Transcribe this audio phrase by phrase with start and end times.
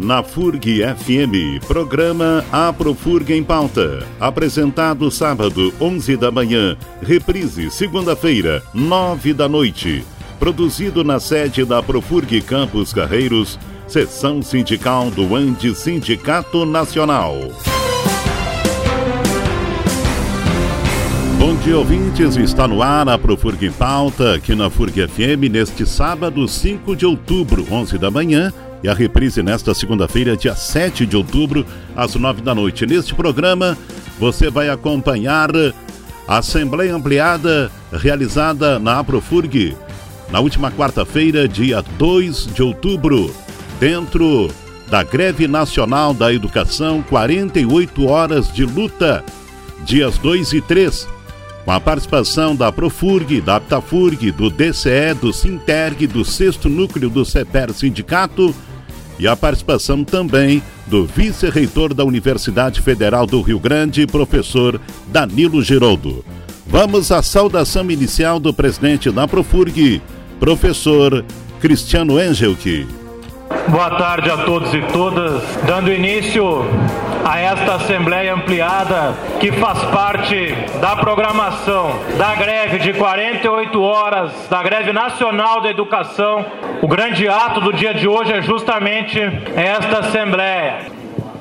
[0.00, 4.06] na FURG FM, programa Aprofurg em Pauta.
[4.18, 10.02] Apresentado sábado, 11 da manhã, reprise segunda-feira, 9 da noite.
[10.38, 17.36] Produzido na sede da Profurg Campos Carreiros, seção sindical do Ande Sindicato Nacional.
[21.38, 22.36] Bom dia, ouvintes.
[22.36, 27.04] Está no ar a Profurg em Pauta, aqui na FURG FM, neste sábado, 5 de
[27.04, 32.42] outubro, 11 da manhã, e a reprise nesta segunda-feira, dia 7 de outubro, às 9
[32.42, 32.86] da noite.
[32.86, 33.76] Neste programa,
[34.18, 35.50] você vai acompanhar
[36.26, 39.76] a Assembleia Ampliada realizada na Aprofurg
[40.30, 43.34] na última quarta-feira, dia 2 de outubro,
[43.80, 44.48] dentro
[44.88, 49.24] da Greve Nacional da Educação, 48 horas de luta,
[49.84, 51.08] dias 2 e 3
[51.64, 57.24] com a participação da Profurg, da Aptafurg, do DCE, do Sinterg, do sexto núcleo do
[57.24, 58.54] CEPER Sindicato
[59.20, 64.80] e a participação também do vice-reitor da Universidade Federal do Rio Grande, professor
[65.12, 66.24] Danilo Giroldo.
[66.66, 70.00] Vamos à saudação inicial do presidente da Profurg,
[70.40, 71.22] professor
[71.60, 72.99] Cristiano Engelke.
[73.50, 75.42] Boa tarde a todos e todas.
[75.66, 76.64] Dando início
[77.24, 84.62] a esta Assembleia Ampliada que faz parte da programação da greve de 48 horas, da
[84.62, 86.46] greve nacional da educação.
[86.80, 89.20] O grande ato do dia de hoje é justamente
[89.56, 90.86] esta Assembleia.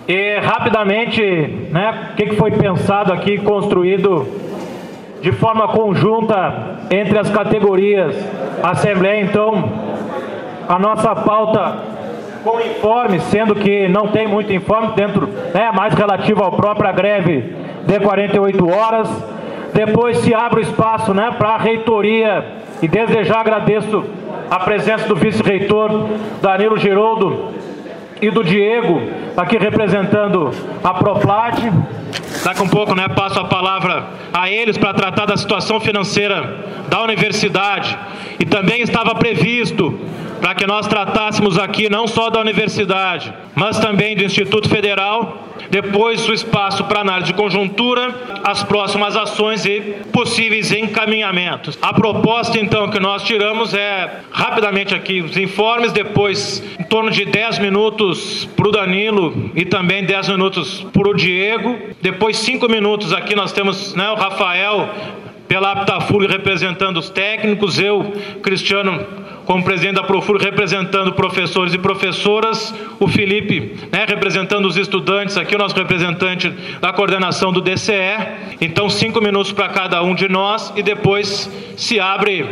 [0.07, 1.21] E rapidamente,
[1.69, 4.27] né, o que foi pensado aqui, construído
[5.21, 8.15] de forma conjunta entre as categorias.
[8.63, 9.71] A Assembleia, então,
[10.67, 11.98] a nossa pauta
[12.43, 17.55] com informe, sendo que não tem muito informe dentro, né, mais relativo à própria greve
[17.85, 19.09] de 48 horas.
[19.73, 22.45] Depois se abre o espaço né, para a reitoria
[22.81, 24.03] e desde já agradeço
[24.49, 26.07] a presença do vice-reitor
[26.41, 27.51] Danilo Giroldo
[28.21, 29.01] e do Diego,
[29.39, 30.51] aqui representando
[30.83, 31.57] a Proplat.
[32.43, 37.01] Daqui um pouco, né, passo a palavra a eles para tratar da situação financeira da
[37.01, 37.97] universidade.
[38.39, 39.99] E também estava previsto
[40.39, 46.27] para que nós tratássemos aqui não só da universidade, mas também do Instituto Federal, depois
[46.27, 51.77] o espaço para análise de conjuntura, as próximas ações e possíveis encaminhamentos.
[51.81, 57.25] A proposta então que nós tiramos é rapidamente aqui os informes, depois em torno de
[57.25, 63.13] 10 minutos para o Danilo e também 10 minutos para o Diego, depois 5 minutos
[63.13, 64.89] aqui nós temos né, o Rafael
[65.47, 68.13] pela Aptafur representando os técnicos, eu,
[68.43, 69.05] Cristiano
[69.49, 75.55] como presidente da Profur, representando professores e professoras, o Felipe, né, representando os estudantes, aqui
[75.55, 78.15] o nosso representante da coordenação do DCE.
[78.61, 82.43] Então, cinco minutos para cada um de nós e depois se abre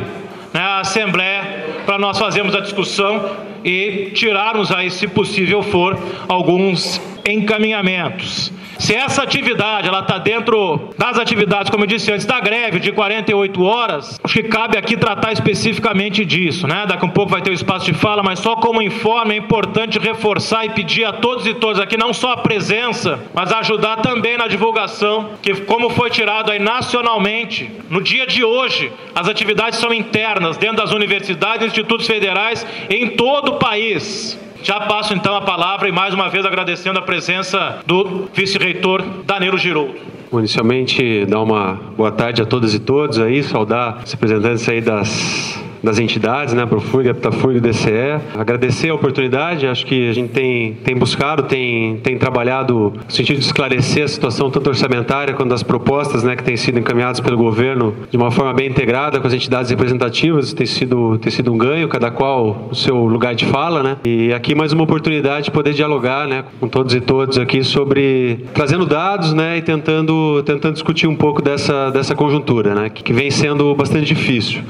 [0.52, 1.57] né, a Assembleia
[1.88, 3.32] para nós fazermos a discussão
[3.64, 8.52] e tirarmos aí, se possível for, alguns encaminhamentos.
[8.80, 12.92] Se essa atividade ela está dentro das atividades, como eu disse antes, da greve de
[12.92, 16.86] 48 horas, acho que cabe aqui tratar especificamente disso, né?
[16.88, 19.38] Daqui a um pouco vai ter o espaço de fala, mas só como informe é
[19.38, 23.98] importante reforçar e pedir a todos e todas aqui não só a presença, mas ajudar
[23.98, 29.80] também na divulgação, que como foi tirado aí nacionalmente, no dia de hoje, as atividades
[29.80, 34.38] são internas dentro das universidades, institutos federais em todo o país.
[34.64, 39.58] Já passo então a palavra e mais uma vez agradecendo a presença do vice-reitor Danilo
[39.58, 39.96] Giroldo.
[40.34, 45.64] Inicialmente, dar uma boa tarde a todas e todos aí, saudar os representantes aí das
[45.82, 48.20] das entidades, né, Profurg, Aptafurg DCE.
[48.38, 53.40] Agradecer a oportunidade, acho que a gente tem, tem buscado, tem, tem trabalhado no sentido
[53.40, 57.38] de esclarecer a situação tanto orçamentária quanto das propostas né, que têm sido encaminhadas pelo
[57.38, 61.58] governo de uma forma bem integrada com as entidades representativas, tem sido, tem sido um
[61.58, 63.98] ganho, cada qual o seu lugar de fala, né?
[64.06, 68.46] E aqui mais uma oportunidade de poder dialogar, né, com todos e todas aqui sobre
[68.54, 73.30] trazendo dados, né, e tentando tentando discutir um pouco dessa dessa conjuntura, né, que vem
[73.32, 74.62] sendo bastante difícil.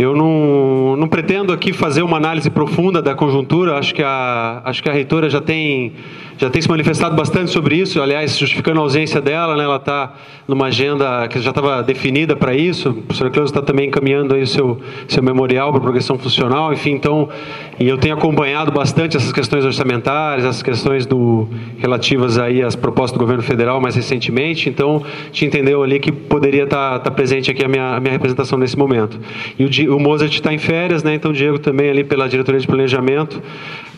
[0.00, 4.82] Eu não, não pretendo aqui fazer uma análise profunda da conjuntura, acho que a, acho
[4.82, 5.92] que a reitora já tem
[6.40, 10.14] já tem se manifestado bastante sobre isso, aliás, justificando a ausência dela, né, ela está
[10.48, 14.40] numa agenda que já estava definida para isso, a professora Cleusa está também encaminhando aí
[14.40, 17.28] o seu, seu memorial para progressão funcional, enfim, então,
[17.78, 21.46] e eu tenho acompanhado bastante essas questões orçamentárias, essas questões do,
[21.76, 26.64] relativas aí às propostas do governo federal mais recentemente, então, te entendeu ali que poderia
[26.64, 29.20] estar tá, tá presente aqui a minha, a minha representação nesse momento.
[29.58, 31.14] E o, o Mozart está em férias, né?
[31.14, 33.42] Então o Diego também ali pela diretoria de planejamento.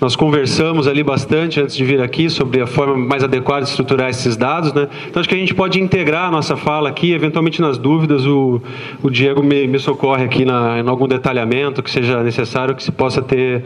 [0.01, 4.11] Nós conversamos ali bastante antes de vir aqui sobre a forma mais adequada de estruturar
[4.11, 4.89] esses dados, né?
[5.09, 8.61] Então acho que a gente pode integrar a nossa fala aqui, eventualmente nas dúvidas o,
[9.03, 12.91] o Diego me, me socorre aqui na, em algum detalhamento que seja necessário que se
[12.91, 13.63] possa ter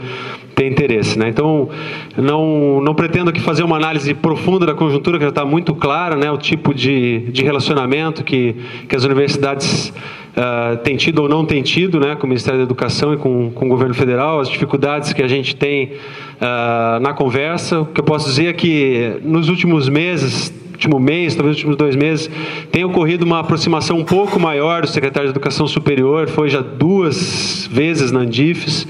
[0.55, 1.29] ter interesse, né?
[1.29, 1.69] Então
[2.17, 6.17] não não pretendo aqui fazer uma análise profunda da conjuntura que já está muito clara,
[6.17, 6.31] né?
[6.31, 8.57] O tipo de, de relacionamento que
[8.89, 9.93] que as universidades
[10.37, 13.51] uh, tem tido ou não tem tido né, com o Ministério da Educação e com,
[13.51, 15.93] com o governo federal, as dificuldades que a gente tem
[16.37, 17.81] uh, na conversa.
[17.81, 21.77] O que eu posso dizer é que nos últimos meses, último mês, talvez nos últimos
[21.77, 22.31] dois meses,
[22.71, 27.69] tem ocorrido uma aproximação um pouco maior do secretário de Educação Superior, foi já duas
[27.73, 28.87] vezes na Andifes,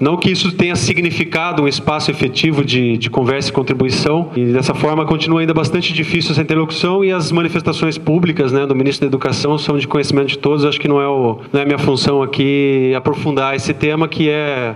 [0.00, 4.74] não que isso tenha significado um espaço efetivo de, de conversa e contribuição, e dessa
[4.74, 9.10] forma continua ainda bastante difícil essa interlocução e as manifestações públicas né, do ministro da
[9.10, 10.64] Educação são de conhecimento de todos.
[10.64, 14.74] Acho que não é, o, não é minha função aqui aprofundar esse tema que é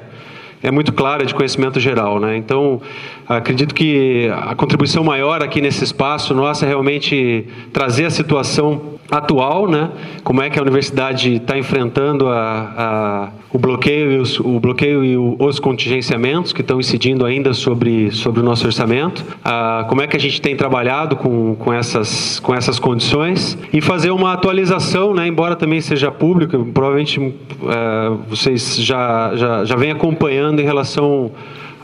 [0.64, 2.38] é muito clara de conhecimento geral, né?
[2.38, 2.80] Então
[3.28, 9.68] acredito que a contribuição maior aqui nesse espaço nossa é realmente trazer a situação atual,
[9.68, 9.90] né?
[10.22, 15.04] Como é que a universidade está enfrentando a, a, o bloqueio e os, o bloqueio
[15.04, 19.24] e o, os contingenciamentos que estão incidindo ainda sobre sobre o nosso orçamento?
[19.44, 23.80] Ah, como é que a gente tem trabalhado com, com essas com essas condições e
[23.80, 25.26] fazer uma atualização, né?
[25.26, 31.30] Embora também seja público, provavelmente é, vocês já já já vem acompanhando em relação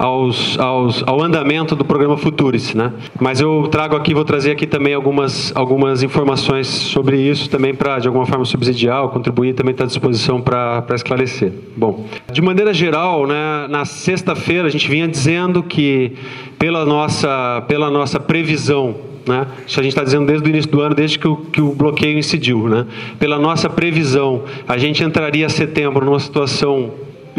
[0.01, 2.91] aos, aos, ao andamento do programa Futuris, né?
[3.21, 7.99] Mas eu trago aqui, vou trazer aqui também algumas, algumas informações sobre isso também para,
[7.99, 11.53] de alguma forma, subsidiar ou contribuir, também está à disposição para esclarecer.
[11.77, 16.13] Bom, de maneira geral, né, na sexta-feira a gente vinha dizendo que
[16.59, 19.47] pela nossa, pela nossa previsão né?
[19.67, 21.75] Isso a gente está dizendo desde o início do ano, desde que o, que o
[21.75, 22.67] bloqueio incidiu.
[22.69, 22.87] Né?
[23.19, 26.91] Pela nossa previsão, a gente entraria setembro numa situação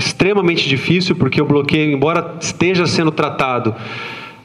[0.02, 3.76] extremamente difícil, porque o bloqueio, embora esteja sendo tratado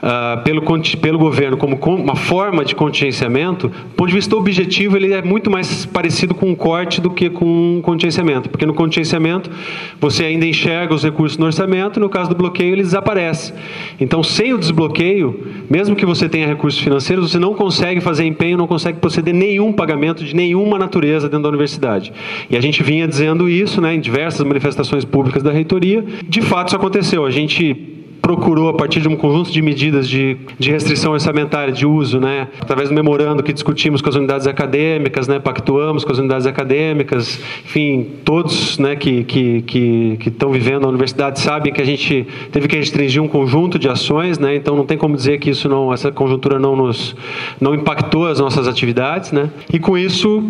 [0.03, 0.63] uh, pelo,
[1.01, 5.51] pelo governo como uma forma de contingenciamento, do ponto de vista objetivo, ele é muito
[5.51, 7.45] mais parecido com um corte do que com
[7.77, 9.51] um contingenciamento, porque no contingenciamento
[10.01, 13.53] você ainda enxerga os recursos no orçamento, no caso do bloqueio ele desaparece.
[14.01, 18.57] Então, sem o desbloqueio, mesmo que você tenha recursos financeiros, você não consegue fazer empenho,
[18.57, 22.13] não consegue proceder nenhum pagamento de nenhuma natureza dentro da universidade.
[22.51, 26.05] E a gente vinha dizendo isso né, em diversas manifestações públicas da reitoria.
[26.29, 27.25] De fato, isso aconteceu.
[27.25, 27.96] A gente
[28.27, 32.49] procurou, a partir de um conjunto de medidas de, de restrição orçamentária de uso, né,
[32.61, 37.41] através do memorando que discutimos com as unidades acadêmicas, né, pactuamos com as unidades acadêmicas,
[37.65, 42.27] enfim, todos né, que, que, que, que estão vivendo na universidade sabem que a gente
[42.51, 45.69] teve que restringir um conjunto de ações, né, então não tem como dizer que isso
[45.69, 47.15] não, essa conjuntura não nos
[47.61, 50.43] não impactou as nossas atividades, né, e com isso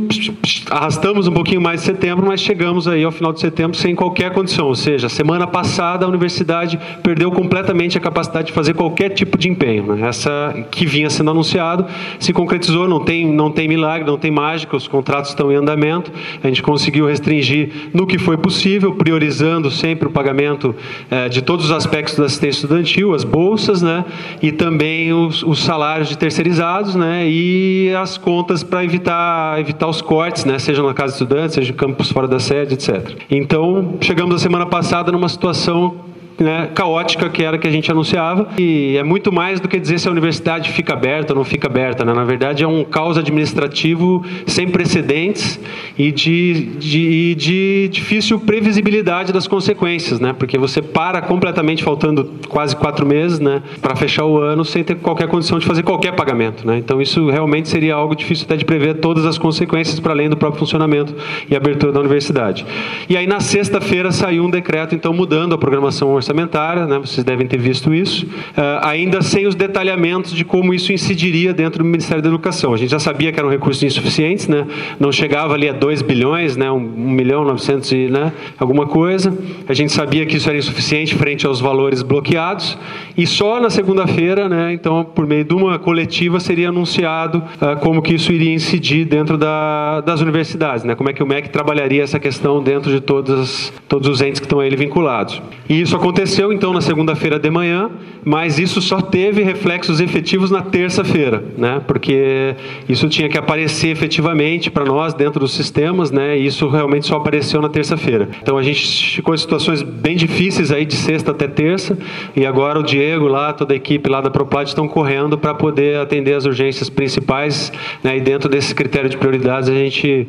[0.71, 4.33] arrastamos um pouquinho mais de setembro, mas chegamos aí ao final de setembro sem qualquer
[4.33, 9.11] condição, ou seja, semana passada a universidade perdeu completamente completamente a capacidade de fazer qualquer
[9.11, 9.97] tipo de empenho.
[9.97, 10.09] Né?
[10.09, 11.87] Essa que vinha sendo anunciado
[12.21, 16.13] se concretizou, não tem, não tem milagre, não tem mágica, os contratos estão em andamento.
[16.43, 20.75] A gente conseguiu restringir no que foi possível, priorizando sempre o pagamento
[21.11, 24.05] eh, de todos os aspectos da assistência estudantil, as bolsas, né?
[24.41, 27.29] e também os, os salários de terceirizados né?
[27.29, 30.59] e as contas para evitar, evitar os cortes, né?
[30.59, 33.17] seja na casa de estudantes, seja em campus fora da sede, etc.
[33.29, 36.07] Então, chegamos a semana passada numa situação
[36.39, 38.49] né, caótica que era que a gente anunciava.
[38.59, 41.67] E é muito mais do que dizer se a universidade fica aberta ou não fica
[41.67, 42.05] aberta.
[42.05, 42.13] Né?
[42.13, 45.59] Na verdade, é um caos administrativo sem precedentes
[45.99, 50.33] e de, de, de difícil previsibilidade das consequências, né?
[50.33, 54.97] porque você para completamente, faltando quase quatro meses né, para fechar o ano, sem ter
[54.97, 56.67] qualquer condição de fazer qualquer pagamento.
[56.67, 56.79] Né?
[56.79, 60.37] Então, isso realmente seria algo difícil até de prever todas as consequências para além do
[60.37, 61.15] próprio funcionamento
[61.51, 62.67] e abertura da universidade.
[63.09, 67.25] E aí, na sexta-feira, saiu um decreto, então, mudando a programação orçamentária orçamentária, né, vocês
[67.25, 71.85] devem ter visto isso, uh, ainda sem os detalhamentos de como isso incidiria dentro do
[71.85, 72.75] Ministério da Educação.
[72.75, 74.67] A gente já sabia que eram recursos insuficientes, né,
[74.99, 79.37] não chegava ali a 2 bilhões, né, 1 milhão 900 e né, alguma coisa.
[79.69, 82.77] A gente sabia que isso era insuficiente frente aos valores bloqueados.
[83.17, 88.03] E só na segunda-feira, né, então, por meio de uma coletiva, seria anunciado uh, como
[88.03, 92.03] que isso iria incidir dentro da, das universidades, né, como é que o MEC trabalharia
[92.03, 95.41] essa questão dentro de todos, todos os entes que estão a ele vinculados.
[95.69, 97.91] E isso aconteceu aconteceu então na segunda-feira de manhã,
[98.25, 101.83] mas isso só teve reflexos efetivos na terça-feira, né?
[101.87, 102.57] Porque
[102.89, 106.39] isso tinha que aparecer efetivamente para nós dentro dos sistemas, né?
[106.39, 108.31] E isso realmente só apareceu na terça-feira.
[108.43, 111.99] Então a gente ficou em situações bem difíceis aí de sexta até terça,
[112.35, 115.99] e agora o Diego lá, toda a equipe lá da Proplat estão correndo para poder
[115.99, 117.71] atender as urgências principais,
[118.03, 118.17] né?
[118.17, 120.27] E dentro desse critério de prioridades a gente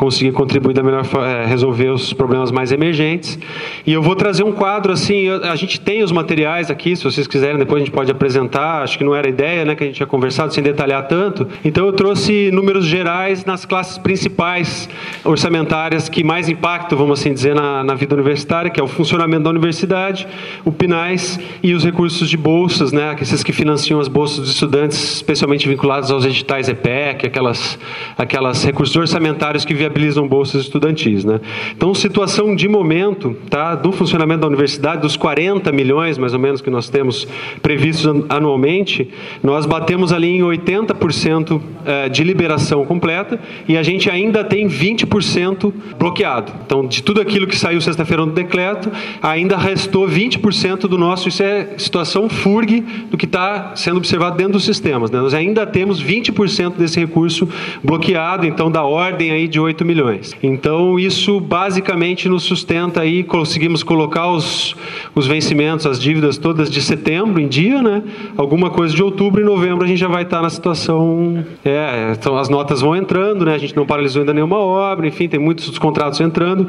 [0.00, 3.38] conseguir contribuir da melhor é, resolver os problemas mais emergentes.
[3.86, 7.26] E eu vou trazer um quadro assim, a gente tem os materiais aqui, se vocês
[7.26, 9.96] quiserem depois a gente pode apresentar, acho que não era ideia, né, que a gente
[9.96, 11.46] tinha conversado sem detalhar tanto.
[11.62, 14.88] Então eu trouxe números gerais nas classes principais
[15.22, 19.42] orçamentárias que mais impactam, vamos assim dizer, na, na vida universitária, que é o funcionamento
[19.42, 20.26] da universidade,
[20.64, 25.16] o PINAIS e os recursos de bolsas, né, esses que financiam as bolsas dos estudantes,
[25.16, 27.78] especialmente vinculados aos editais EPEC, aquelas,
[28.16, 31.24] aquelas recursos orçamentários que viabilizam bolsas estudantis.
[31.24, 31.40] Né.
[31.76, 36.60] Então, situação de momento tá, do funcionamento da universidade, dos 40 milhões mais ou menos
[36.60, 37.26] que nós temos
[37.60, 39.08] previstos anualmente,
[39.42, 45.72] nós batemos ali em 80% eh, de liberação completa e a gente ainda tem 20%
[45.98, 46.52] bloqueado.
[46.64, 51.42] Então, de tudo aquilo que saiu sexta-feira no decreto, ainda restou 20% do nosso, isso
[51.42, 52.80] é situação FURG
[53.10, 55.10] do que está sendo observado dentro dos sistemas.
[55.10, 55.20] Né?
[55.20, 57.48] Nós ainda temos 20% desse recurso
[57.82, 60.34] bloqueado, então da ordem aí de 8 milhões.
[60.42, 64.74] Então, isso basicamente nos sustenta aí, conseguimos colocar os,
[65.14, 68.02] os vencimentos, as dívidas todas de setembro em dia, né?
[68.36, 71.44] Alguma coisa de outubro e novembro a gente já vai estar na situação.
[71.64, 73.54] É, então as notas vão entrando, né?
[73.54, 76.66] A gente não paralisou ainda nenhuma obra, enfim, tem muitos contratos entrando.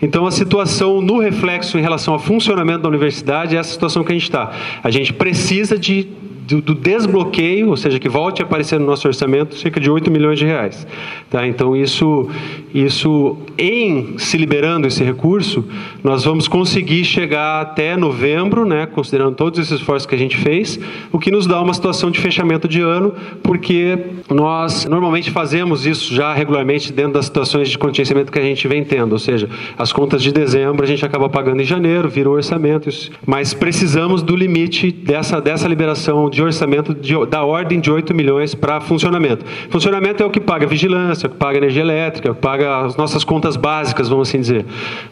[0.00, 4.12] Então a situação no reflexo em relação ao funcionamento da universidade é essa situação que
[4.12, 4.52] a gente está.
[4.82, 6.06] A gente precisa de
[6.46, 10.10] do, do, desbloqueio, ou seja, que volte a aparecer no nosso orçamento, cerca de 8
[10.10, 10.86] milhões de reais.
[11.30, 11.46] Tá?
[11.46, 12.28] Então, isso,
[12.74, 15.64] isso, em se liberando esse recurso,
[16.02, 20.78] nós vamos conseguir chegar até novembro, né, considerando todos esses esforços que a gente fez,
[21.12, 26.14] o que nos dá uma situação de fechamento de ano, porque nós normalmente fazemos isso
[26.14, 29.92] já regularmente dentro das situações de contingenciamento que a gente vem tendo, ou seja, as
[29.92, 32.88] contas de dezembro a gente acaba pagando em janeiro, vira o orçamento,
[33.26, 38.54] mas precisamos do limite dessa, dessa liberação de orçamento de, da ordem de 8 milhões
[38.54, 39.44] para funcionamento.
[39.68, 42.40] Funcionamento é o que paga vigilância, é o que paga energia elétrica, é o que
[42.40, 44.64] paga as nossas contas básicas, vamos assim dizer.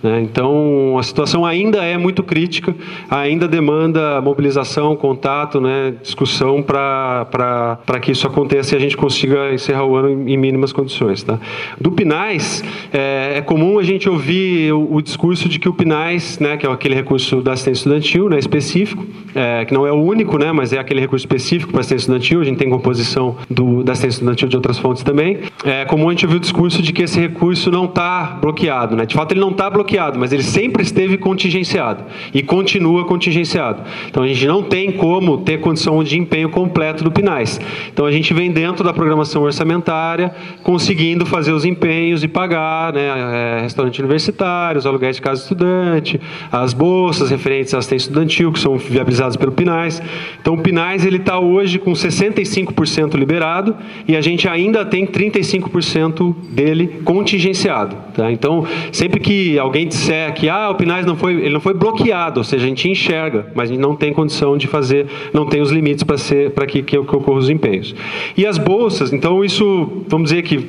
[0.02, 0.22] Né?
[0.22, 2.74] Então, a situação ainda é muito crítica,
[3.10, 9.84] ainda demanda mobilização, contato, né, discussão para que isso aconteça e a gente consiga encerrar
[9.84, 11.22] o ano em, em mínimas condições.
[11.22, 11.38] Tá?
[11.78, 16.38] Do PINAIS, é, é, comum a gente ouvir o, o, discurso de que o PINAIS,
[16.38, 19.96] né, que é aquele recurso da assistência estudantil, né, específico, é, que não é o
[20.02, 23.82] único, né, mas é aquele recurso específico para assistência estudantil, a gente tem composição do,
[23.82, 25.38] da assistência estudantil de outras fontes também.
[25.64, 28.96] É comum a gente ouvir o discurso de que esse recurso não está bloqueado.
[28.96, 29.06] Né?
[29.06, 33.82] De fato, ele não está bloqueado, mas ele sempre esteve contingenciado e continua contingenciado.
[34.08, 37.60] Então, a gente não tem como ter condição de empenho completo do PINAIS.
[37.92, 43.00] Então, a gente vem dentro da programação orçamentária, conseguindo fazer os empenhos e pagar né,
[43.00, 48.58] é, restaurante universitário, os aluguéis de casa estudante, as bolsas referentes à assistência estudantil, que
[48.58, 50.02] são viabilizadas pelo PINAIS.
[50.40, 50.58] Então, o
[51.00, 53.76] PINAIS ele está hoje com 65% liberado
[54.06, 57.96] e a gente ainda tem 35% dele contingenciado.
[58.14, 58.30] Tá?
[58.30, 62.40] Então, sempre que alguém disser que ah, o Pinais não foi, ele não foi bloqueado,
[62.40, 65.60] ou seja, a gente enxerga, mas a gente não tem condição de fazer, não tem
[65.60, 67.94] os limites para que, que, que ocorram os empenhos.
[68.36, 70.68] E as bolsas, então isso, vamos dizer que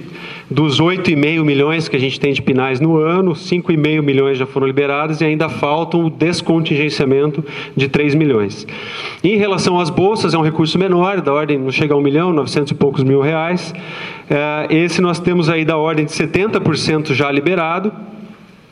[0.51, 4.67] dos 8,5 milhões que a gente tem de pinais no ano, 5,5 milhões já foram
[4.67, 7.43] liberados e ainda faltam o descontingenciamento
[7.73, 8.67] de 3 milhões.
[9.23, 12.33] Em relação às bolsas, é um recurso menor, da ordem não chega a 1 milhão,
[12.33, 13.73] 900 e poucos mil reais.
[14.29, 17.93] É, esse nós temos aí da ordem de 70% já liberado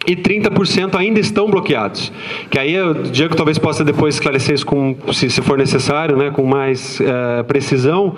[0.07, 2.11] e 30% ainda estão bloqueados.
[2.49, 6.31] Que aí o Diego talvez possa depois esclarecer isso com, se, se for necessário, né,
[6.31, 8.15] com mais é, precisão.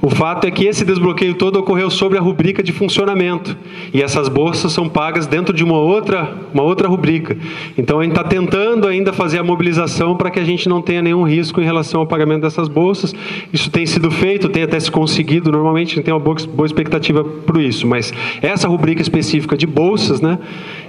[0.00, 3.56] O fato é que esse desbloqueio todo ocorreu sobre a rubrica de funcionamento
[3.92, 7.36] e essas bolsas são pagas dentro de uma outra, uma outra rubrica.
[7.76, 11.02] Então a gente está tentando ainda fazer a mobilização para que a gente não tenha
[11.02, 13.14] nenhum risco em relação ao pagamento dessas bolsas.
[13.52, 15.50] Isso tem sido feito, tem até se conseguido.
[15.50, 19.66] Normalmente a gente tem uma boa, boa expectativa para isso, mas essa rubrica específica de
[19.66, 20.38] bolsas, né,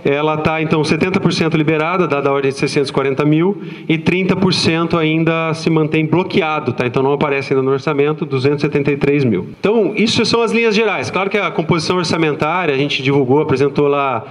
[0.05, 3.59] ela está então 70% liberada, dada a ordem de 640 mil,
[3.89, 6.85] e 30% ainda se mantém bloqueado, tá?
[6.85, 9.49] então não aparece ainda no orçamento, 273 mil.
[9.59, 11.09] Então, isso são as linhas gerais.
[11.09, 14.23] Claro que a composição orçamentária, a gente divulgou, apresentou lá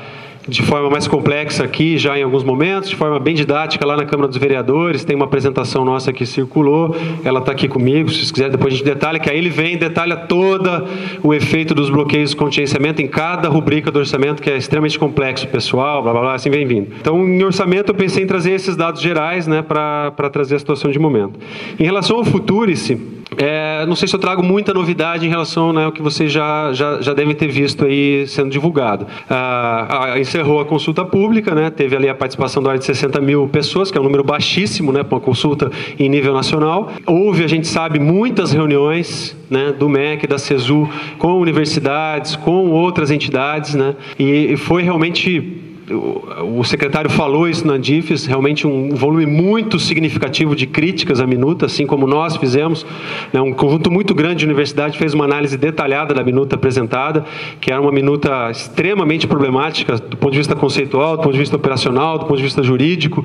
[0.46, 4.04] de forma mais complexa aqui, já em alguns momentos, de forma bem didática lá na
[4.04, 5.04] Câmara dos Vereadores.
[5.04, 8.10] Tem uma apresentação nossa que circulou, ela está aqui comigo.
[8.10, 10.86] Se quiser, depois a gente detalha, que aí ele vem e detalha todo
[11.22, 15.48] o efeito dos bloqueios de contingenciamento em cada rubrica do orçamento, que é extremamente complexo,
[15.48, 16.88] pessoal, blá blá blá, assim vem vindo.
[17.00, 20.90] Então, em orçamento, eu pensei em trazer esses dados gerais né, para trazer a situação
[20.90, 21.38] de momento.
[21.78, 23.00] Em relação ao Futurice,
[23.36, 26.72] é, não sei se eu trago muita novidade em relação né, ao que vocês já,
[26.72, 29.06] já, já devem ter visto aí sendo divulgado.
[29.28, 33.48] Ah, encerrou a consulta pública, né, teve ali a participação da ordem de 60 mil
[33.48, 36.90] pessoas, que é um número baixíssimo né, para uma consulta em nível nacional.
[37.06, 40.88] Houve, a gente sabe, muitas reuniões né, do MEC, da CESU,
[41.18, 48.24] com universidades, com outras entidades, né, e foi realmente o secretário falou isso na DIFES,
[48.24, 52.86] realmente um volume muito significativo de críticas à minuta, assim como nós fizemos.
[53.32, 57.24] Né, um conjunto muito grande de universidade fez uma análise detalhada da minuta apresentada,
[57.60, 61.56] que era uma minuta extremamente problemática do ponto de vista conceitual, do ponto de vista
[61.56, 63.24] operacional, do ponto de vista jurídico,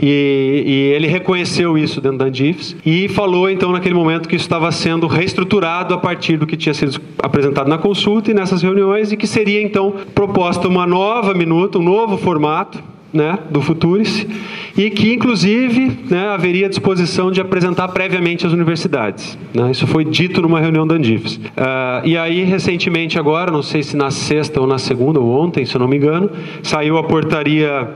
[0.00, 4.46] e, e ele reconheceu isso dentro da DIFES e falou então naquele momento que isso
[4.46, 9.12] estava sendo reestruturado a partir do que tinha sido apresentado na consulta e nessas reuniões
[9.12, 12.80] e que seria então proposta uma nova minuta, um novo novo formato
[13.12, 14.28] né, do Futurice
[14.76, 19.36] e que, inclusive, né, haveria disposição de apresentar previamente às universidades.
[19.52, 19.72] Né?
[19.72, 21.36] Isso foi dito numa reunião da Andifes.
[21.36, 25.66] Uh, e aí, recentemente, agora, não sei se na sexta ou na segunda, ou ontem,
[25.66, 26.30] se eu não me engano,
[26.62, 27.88] saiu a portaria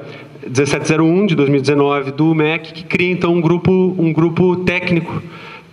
[0.43, 5.23] 1701 de 2019 do MEC, que cria, então, um grupo, um grupo técnico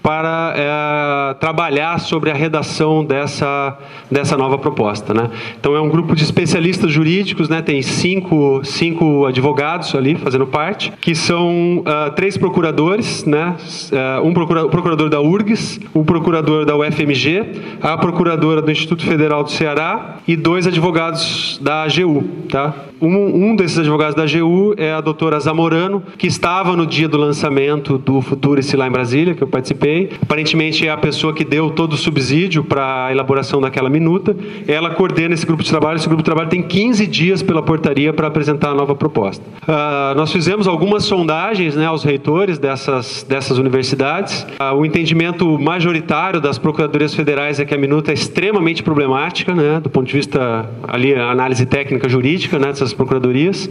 [0.02, 3.78] para é, trabalhar sobre a redação dessa,
[4.10, 5.14] dessa nova proposta.
[5.14, 5.30] Né?
[5.60, 7.62] Então, é um grupo de especialistas jurídicos, né?
[7.62, 13.56] tem cinco, cinco advogados ali fazendo parte, que são uh, três procuradores, né?
[13.92, 17.46] Uh, um procura, procurador da URGS, o procurador da UFMG,
[17.82, 22.24] a procuradora do Instituto Federal do Ceará e dois advogados da AGU.
[22.50, 22.74] Tá?
[23.02, 27.18] Um, um desses advogados da AGU é a doutora Zamorano, que estava no dia do
[27.18, 29.89] lançamento do Futurice lá em Brasília, que eu participei.
[30.22, 34.36] Aparentemente é a pessoa que deu todo o subsídio para a elaboração daquela minuta.
[34.68, 35.98] Ela coordena esse grupo de trabalho.
[35.98, 39.44] Esse grupo de trabalho tem 15 dias pela portaria para apresentar a nova proposta.
[39.64, 44.46] Uh, nós fizemos algumas sondagens né, aos reitores dessas, dessas universidades.
[44.60, 49.80] Uh, o entendimento majoritário das procuradorias federais é que a minuta é extremamente problemática, né,
[49.80, 53.70] do ponto de vista ali a análise técnica jurídica, né, dessas procuradorias.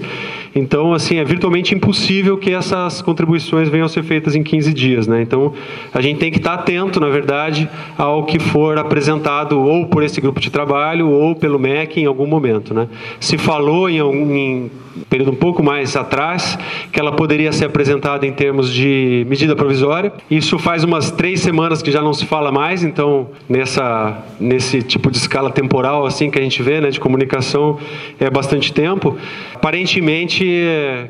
[0.55, 5.07] Então, assim, é virtualmente impossível que essas contribuições venham a ser feitas em 15 dias,
[5.07, 5.23] né?
[5.23, 5.53] Então,
[5.93, 10.21] a gente tem que estar atento, na verdade, ao que for apresentado ou por esse
[10.21, 12.89] grupo de trabalho ou pelo MEC em algum momento, né?
[13.21, 14.71] Se falou em, em
[15.09, 16.59] período um pouco mais atrás,
[16.93, 20.13] que ela poderia ser apresentada em termos de medida provisória.
[20.31, 25.11] Isso faz umas três semanas que já não se fala mais, então nessa nesse tipo
[25.11, 27.79] de escala temporal assim que a gente vê, né, de comunicação
[28.19, 29.17] é bastante tempo.
[29.55, 30.45] Aparentemente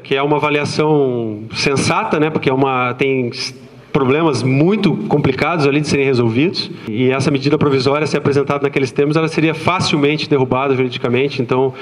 [0.02, 3.30] que é uma avaliação sensata, né, porque é uma tem
[3.92, 9.16] problemas muito complicados ali de serem resolvidos e essa medida provisória se apresentada naqueles termos
[9.16, 11.74] ela seria facilmente derrubada juridicamente então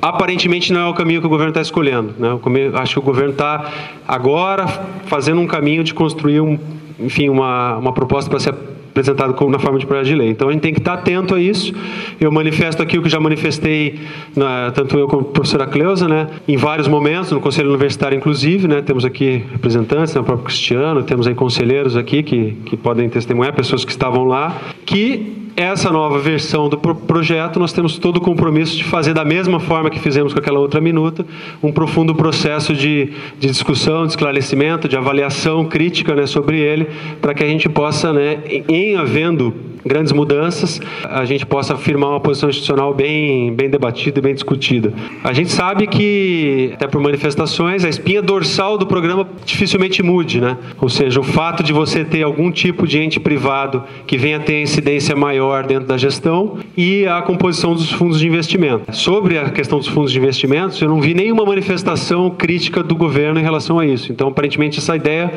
[0.00, 2.14] aparentemente não é o caminho que o governo está escolhendo.
[2.18, 2.28] Né?
[2.74, 3.72] Acho que o governo está
[4.06, 4.66] agora
[5.06, 6.58] fazendo um caminho de construir um,
[6.98, 8.54] enfim, uma, uma proposta para ser
[8.98, 10.28] apresentado na forma de projeto de lei.
[10.28, 11.72] Então a gente tem que estar atento a isso.
[12.20, 14.00] Eu manifesto aqui o que já manifestei,
[14.34, 18.66] na, tanto eu como a professora Cleusa, né, em vários momentos, no Conselho Universitário inclusive,
[18.66, 23.08] né, temos aqui representantes, né, o próprio Cristiano, temos aí conselheiros aqui que, que podem
[23.08, 28.20] testemunhar, pessoas que estavam lá, que essa nova versão do projeto, nós temos todo o
[28.20, 31.26] compromisso de fazer da mesma forma que fizemos com aquela outra minuta,
[31.60, 36.86] um profundo processo de, de discussão, de esclarecimento, de avaliação crítica né, sobre ele,
[37.20, 39.52] para que a gente possa, né, em havendo
[39.84, 44.92] grandes mudanças, a gente possa afirmar uma posição institucional bem, bem debatida e bem discutida.
[45.22, 50.56] A gente sabe que, até por manifestações, a espinha dorsal do programa dificilmente mude, né?
[50.80, 54.62] Ou seja, o fato de você ter algum tipo de ente privado que venha ter
[54.62, 58.94] incidência maior dentro da gestão e a composição dos fundos de investimento.
[58.94, 63.40] Sobre a questão dos fundos de investimentos, eu não vi nenhuma manifestação crítica do governo
[63.40, 64.12] em relação a isso.
[64.12, 65.32] Então, aparentemente, essa ideia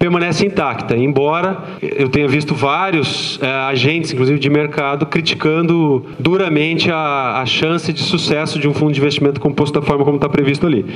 [0.00, 7.42] permanece intacta, embora eu tenha visto vários é, agentes, inclusive de mercado, criticando duramente a,
[7.42, 10.66] a, chance de sucesso de um fundo de investimento composto da forma como está previsto
[10.66, 10.86] ali.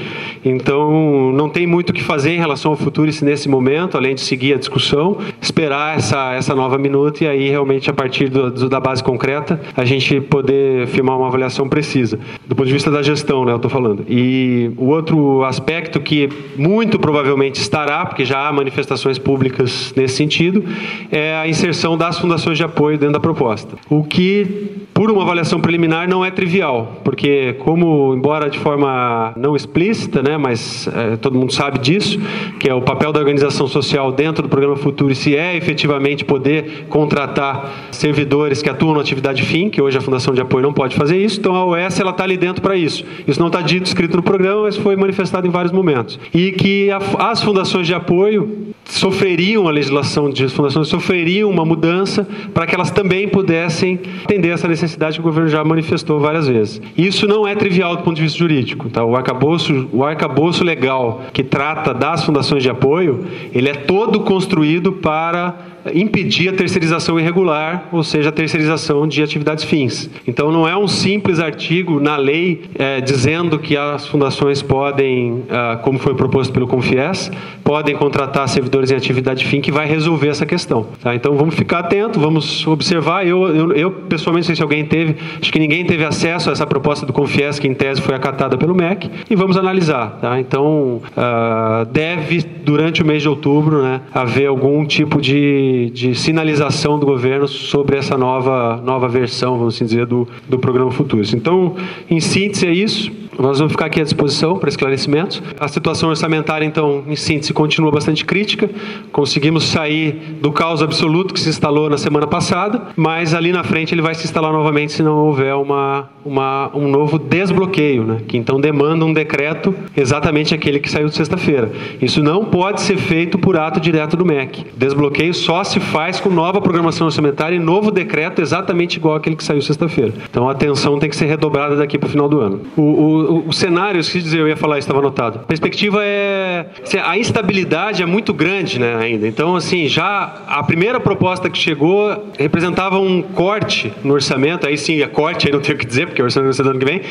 [0.43, 4.23] Então, não tem muito o que fazer em relação ao futuro nesse momento, além de
[4.23, 8.71] seguir a discussão, esperar essa, essa nova minuta e aí realmente a partir do, do,
[8.71, 13.03] da base concreta a gente poder firmar uma avaliação precisa, do ponto de vista da
[13.03, 14.03] gestão, né, eu estou falando.
[14.09, 20.17] E o outro aspecto que muito provavelmente estará, porque já há manifestações manifestações públicas nesse
[20.17, 20.65] sentido,
[21.11, 23.77] é a inserção das fundações de apoio dentro da proposta.
[23.91, 29.57] O que por uma avaliação preliminar não é trivial, porque como, embora de forma não
[29.57, 32.21] explícita, né, mas é, todo mundo sabe disso,
[32.61, 36.87] que é o papel da organização social dentro do programa Futuro, se é efetivamente poder
[36.89, 40.95] contratar servidores que atuam na atividade fim, que hoje a Fundação de Apoio não pode
[40.95, 43.05] fazer isso, então a OS ela está ali dentro para isso.
[43.27, 46.21] Isso não está dito, escrito no programa, mas foi manifestado em vários momentos.
[46.33, 46.99] E que a,
[47.31, 52.91] as fundações de apoio sofreriam a legislação de fundações sofreriam uma mudança para que elas
[52.91, 54.84] também pudessem atender essa necessidade
[55.15, 56.81] que o governo já manifestou várias vezes.
[56.97, 58.89] Isso não é trivial do ponto de vista jurídico.
[58.89, 59.05] Tá?
[59.05, 64.93] O, arcabouço, o arcabouço legal que trata das fundações de apoio, ele é todo construído
[64.93, 70.11] para impedir a terceirização irregular, ou seja, a terceirização de atividades fins.
[70.27, 75.79] Então, não é um simples artigo na lei é, dizendo que as fundações podem, ah,
[75.83, 77.31] como foi proposto pelo Confies,
[77.63, 80.87] podem contratar servidores em atividade fim que vai resolver essa questão.
[81.03, 81.15] Tá?
[81.15, 83.27] Então, vamos ficar atento, vamos observar.
[83.27, 86.53] Eu, eu, eu, pessoalmente, não sei se alguém teve, acho que ninguém teve acesso a
[86.53, 90.19] essa proposta do Confies, que em tese foi acatada pelo MEC, e vamos analisar.
[90.21, 90.41] Tá?
[90.41, 96.99] Então, uh, deve, durante o mês de outubro, né, haver algum tipo de de, sinalização
[96.99, 101.33] do governo sobre essa nova, nova versão, vamos assim dizer, do, do programa Futuros.
[101.35, 101.77] Então,
[102.11, 103.11] em síntese, é isso.
[103.39, 105.43] Nós vamos ficar aqui à disposição para esclarecimentos.
[105.59, 108.71] A situação orçamentária, então, em síntese, continua bastante crítica.
[109.13, 113.95] Conseguimos sair do caos absoluto que se instalou na semana passada, mas ali na frente
[113.95, 118.19] ele vai se instalar novamente se não houver uma, uma, um novo desbloqueio, né?
[118.27, 121.71] que então demanda um decreto exatamente aquele que saiu de sexta-feira.
[122.01, 124.67] Isso não pode ser feito por ato direto do MEC.
[124.77, 129.45] Desbloqueio só se faz com nova programação orçamentária e novo decreto exatamente igual aquele que
[129.45, 130.13] saiu sexta-feira.
[130.31, 132.61] Então a atenção tem que ser redobrada daqui para o final do ano.
[132.77, 135.41] O, o, o cenário, se dizer, eu ia falar, estava anotado.
[135.41, 136.67] A perspectiva é.
[136.83, 139.27] Assim, a instabilidade é muito grande né, ainda.
[139.27, 145.03] Então, assim, já a primeira proposta que chegou representava um corte no orçamento, aí sim,
[145.03, 146.79] é corte, aí não tenho o que dizer, porque o orçamento vai ser do ano
[146.79, 147.03] que vem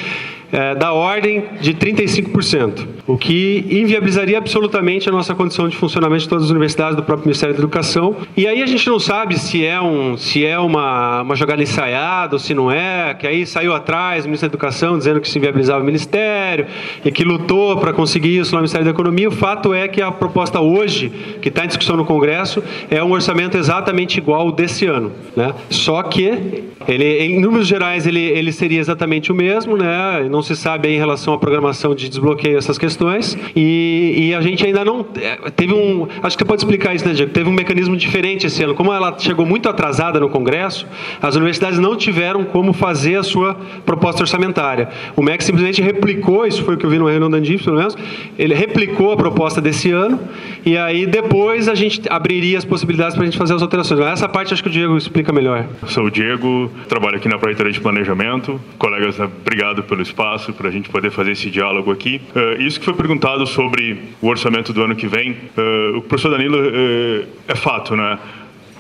[0.54, 6.30] é, da ordem de 35%, o que inviabilizaria absolutamente a nossa condição de funcionamento de
[6.30, 8.16] todas as universidades do próprio Ministério da Educação.
[8.38, 12.36] E aí a gente não sabe se é, um, se é uma, uma jogada ensaiada
[12.36, 15.40] ou se não é, que aí saiu atrás o Ministério da Educação dizendo que se
[15.40, 16.68] inviabilizava o Ministério
[17.04, 19.30] e que lutou para conseguir isso no Ministério da Economia.
[19.30, 21.12] O fato é que a proposta hoje,
[21.42, 25.12] que está em discussão no Congresso, é um orçamento exatamente igual ao desse ano.
[25.36, 25.52] Né?
[25.72, 30.28] Só que, ele, em números gerais, ele, ele seria exatamente o mesmo, né?
[30.30, 33.38] não se sabe em relação à programação de desbloqueio essas questões.
[33.56, 37.08] E, e, a gente ainda não é, teve um acho que você pode explicar isso
[37.08, 37.32] né Diego?
[37.32, 38.74] Teve um mecanismo diferente esse ano.
[38.76, 40.86] Como ela chegou muito atrasada no Congresso
[41.22, 44.90] as universidades não tiveram como fazer a sua proposta orçamentária.
[45.16, 47.78] O MEC simplesmente replicou isso foi o que eu vi no reunião da Andif pelo
[47.78, 47.98] menos
[48.38, 50.20] ele replicou a proposta desse ano
[50.66, 54.00] e aí depois a gente abriria as possibilidades para a gente fazer as alterações.
[54.00, 55.66] Mas essa parte acho que o Diego explica melhor.
[55.88, 58.60] Sou o Diego trabalho aqui na Projetora de Planejamento.
[58.78, 62.22] Colegas obrigado pelo espaço espaço para a gente poder fazer esse diálogo aqui.
[62.36, 66.32] Uh, isso que foi perguntado sobre o orçamento do ano que vem, uh, o professor
[66.32, 68.18] Danilo uh, é fato, né?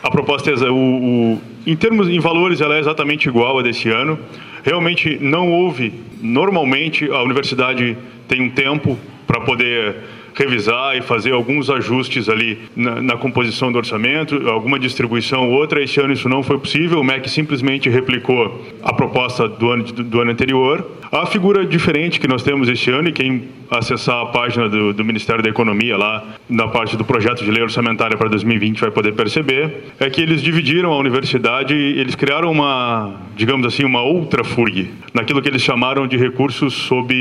[0.01, 3.89] A proposta é, o, o, em termos, em valores, ela é exatamente igual a desse
[3.89, 4.19] ano.
[4.63, 9.95] Realmente não houve, normalmente a universidade tem um tempo para poder
[10.33, 15.81] revisar e fazer alguns ajustes ali na, na, composição do orçamento, alguma distribuição ou outra.
[15.81, 20.21] Esse ano isso não foi possível, o MEC simplesmente replicou a proposta do ano, do
[20.21, 20.85] ano anterior.
[21.11, 25.05] A figura diferente que nós temos este ano, e quem acessar a página do, do
[25.05, 29.13] Ministério da Economia lá, na parte do projeto de lei orçamentária para 2020, vai poder
[29.13, 34.89] perceber, é que eles dividiram a universidade, eles criaram uma, digamos assim, uma outra FURG,
[35.13, 37.13] naquilo que eles chamaram de recursos sob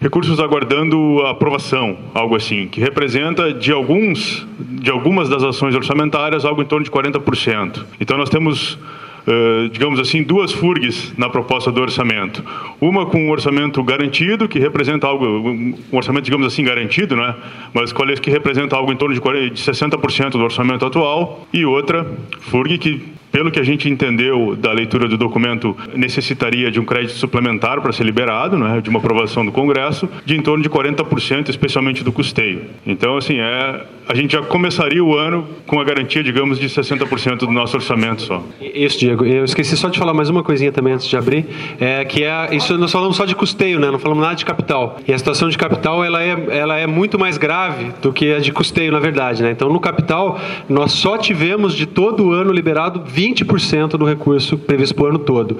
[0.00, 6.62] recursos aguardando aprovação, algo assim, que representa de alguns de algumas das ações orçamentárias algo
[6.62, 7.84] em torno de 40%.
[8.00, 8.78] Então nós temos
[9.24, 12.44] Uh, digamos assim, duas FURGs na proposta do orçamento.
[12.80, 17.32] Uma com um orçamento garantido, que representa algo, um orçamento, digamos assim, garantido, né?
[17.72, 22.04] mas que representa algo em torno de 60% do orçamento atual, e outra
[22.40, 27.14] FURG que pelo que a gente entendeu da leitura do documento, necessitaria de um crédito
[27.14, 31.48] suplementar para ser liberado, né, de uma aprovação do Congresso, de em torno de 40%,
[31.48, 32.66] especialmente do custeio.
[32.86, 37.38] Então, assim, é, a gente já começaria o ano com a garantia, digamos, de 60%
[37.38, 38.44] do nosso orçamento só.
[38.60, 39.24] Isso, Diego.
[39.24, 41.46] Eu esqueci só de falar mais uma coisinha também antes de abrir,
[41.80, 43.90] é que é isso nós falamos só de custeio, né?
[43.90, 44.98] Não falamos nada de capital.
[45.08, 48.40] E a situação de capital ela é, ela é muito mais grave do que a
[48.40, 49.52] de custeio, na verdade, né?
[49.52, 54.58] Então, no capital, nós só tivemos de todo o ano liberado 20 20% do recurso
[54.58, 55.56] previsto para o ano todo.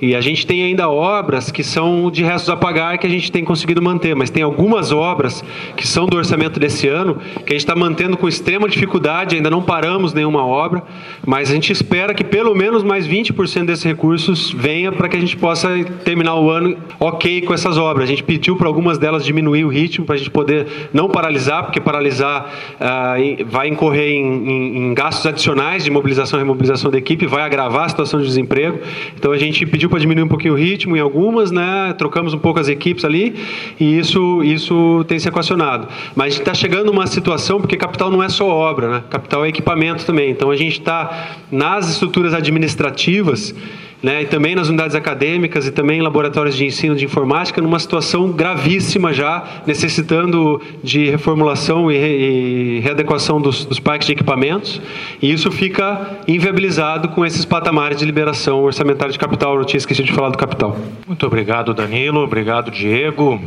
[0.00, 3.30] E a gente tem ainda obras que são de restos a pagar que a gente
[3.30, 5.44] tem conseguido manter, mas tem algumas obras
[5.76, 9.50] que são do orçamento desse ano que a gente está mantendo com extrema dificuldade, ainda
[9.50, 10.82] não paramos nenhuma obra,
[11.26, 15.20] mas a gente espera que pelo menos mais 20% desses recursos venha para que a
[15.20, 15.68] gente possa
[16.02, 18.04] terminar o ano ok com essas obras.
[18.04, 21.64] A gente pediu para algumas delas diminuir o ritmo para a gente poder não paralisar,
[21.64, 26.98] porque paralisar ah, vai incorrer em, em, em gastos adicionais de mobilização e remobilização da
[27.00, 28.78] equipe, vai agravar a situação de desemprego.
[29.16, 31.94] Então a gente pediu para diminuir um pouquinho o ritmo em algumas, né?
[31.98, 33.34] Trocamos um pouco as equipes ali
[33.78, 35.88] e isso, isso tem se equacionado.
[36.14, 39.04] Mas está chegando numa situação, porque capital não é só obra, né?
[39.10, 40.30] Capital é equipamento também.
[40.30, 43.54] Então a gente está nas estruturas administrativas
[44.02, 47.78] né, e também nas unidades acadêmicas e também em laboratórios de ensino de informática, numa
[47.78, 54.80] situação gravíssima já, necessitando de reformulação e, re, e readequação dos, dos, parques de equipamentos,
[55.20, 59.56] e isso fica inviabilizado com esses patamares de liberação orçamentária de capital.
[59.56, 60.76] Eu tinha esquecido de falar do capital.
[61.06, 62.20] Muito obrigado, Danilo.
[62.20, 63.40] Obrigado, Diego.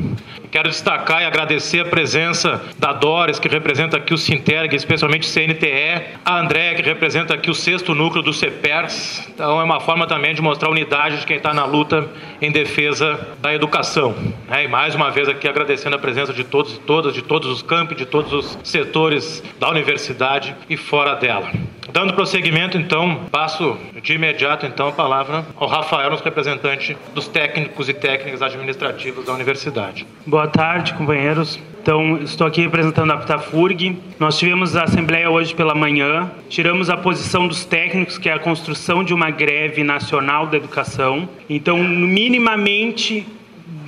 [0.51, 5.31] Quero destacar e agradecer a presença da Doris, que representa aqui o Sinterg, especialmente o
[5.31, 9.27] CNTE, a André, que representa aqui o sexto núcleo do CEPERS.
[9.33, 12.08] Então, é uma forma também de mostrar unidade de quem está na luta
[12.41, 14.13] em defesa da educação.
[14.49, 17.49] É, e mais uma vez aqui agradecendo a presença de todos e todas, de todos
[17.49, 21.49] os campos, de todos os setores da universidade e fora dela.
[21.93, 27.88] Dando prosseguimento, então, passo de imediato então a palavra ao Rafael, nosso representante dos técnicos
[27.88, 30.08] e técnicas administrativas da universidade.
[30.25, 31.60] Boa tarde, companheiros.
[31.79, 34.01] Então, estou aqui representando a Ptafurg.
[34.19, 36.32] Nós tivemos a assembleia hoje pela manhã.
[36.49, 41.29] Tiramos a posição dos técnicos, que é a construção de uma greve nacional da educação.
[41.47, 43.23] Então, minimamente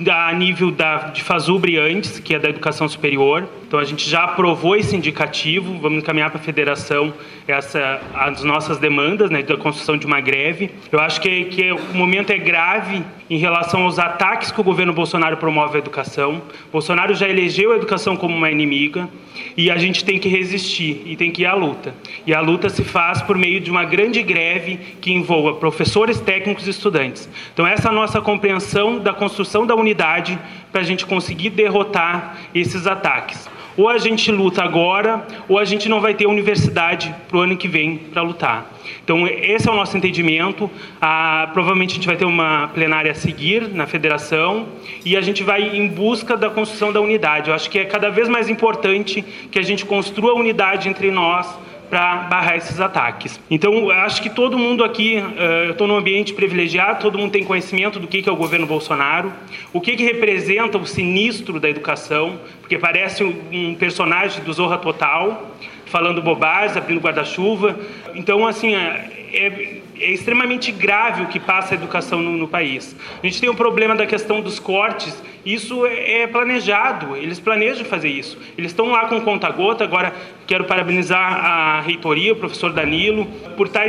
[0.08, 3.48] a nível da, de FASUBRE antes, que é da educação superior.
[3.66, 7.12] Então a gente já aprovou esse indicativo, vamos encaminhar para a federação
[7.48, 10.70] essa, as nossas demandas né, da construção de uma greve.
[10.90, 14.92] Eu acho que, que o momento é grave em relação aos ataques que o governo
[14.92, 16.42] Bolsonaro promove à educação.
[16.72, 19.08] Bolsonaro já elegeu a educação como uma inimiga
[19.56, 21.94] e a gente tem que resistir e tem que ir à luta.
[22.26, 26.66] E a luta se faz por meio de uma grande greve que envolva professores, técnicos
[26.66, 27.28] e estudantes.
[27.52, 30.38] Então essa é a nossa compreensão da construção da unidade
[30.70, 33.48] para a gente conseguir derrotar esses ataques.
[33.76, 37.56] Ou a gente luta agora, ou a gente não vai ter universidade para o ano
[37.58, 38.72] que vem para lutar.
[39.04, 40.70] Então, esse é o nosso entendimento.
[41.00, 44.66] Ah, provavelmente a gente vai ter uma plenária a seguir na federação
[45.04, 47.50] e a gente vai em busca da construção da unidade.
[47.50, 51.46] Eu acho que é cada vez mais importante que a gente construa unidade entre nós
[51.88, 53.40] para barrar esses ataques.
[53.50, 55.22] Então, acho que todo mundo aqui,
[55.64, 59.32] eu estou num ambiente privilegiado, todo mundo tem conhecimento do que é o governo Bolsonaro,
[59.72, 65.54] o que, que representa o sinistro da educação, porque parece um personagem do Zorra Total,
[65.86, 67.78] falando bobagens, abrindo guarda-chuva.
[68.14, 72.96] Então, assim, é, é, é, extremamente grave o que passa a educação no, no, país.
[73.22, 77.84] A gente tem o problema da questão dos cortes, isso é, é planejado, eles planejam
[77.84, 78.38] fazer isso.
[78.58, 80.12] Eles estão lá com conta-gota, agora
[80.46, 83.86] quero parabenizar a reitoria, o professor Danilo, por estar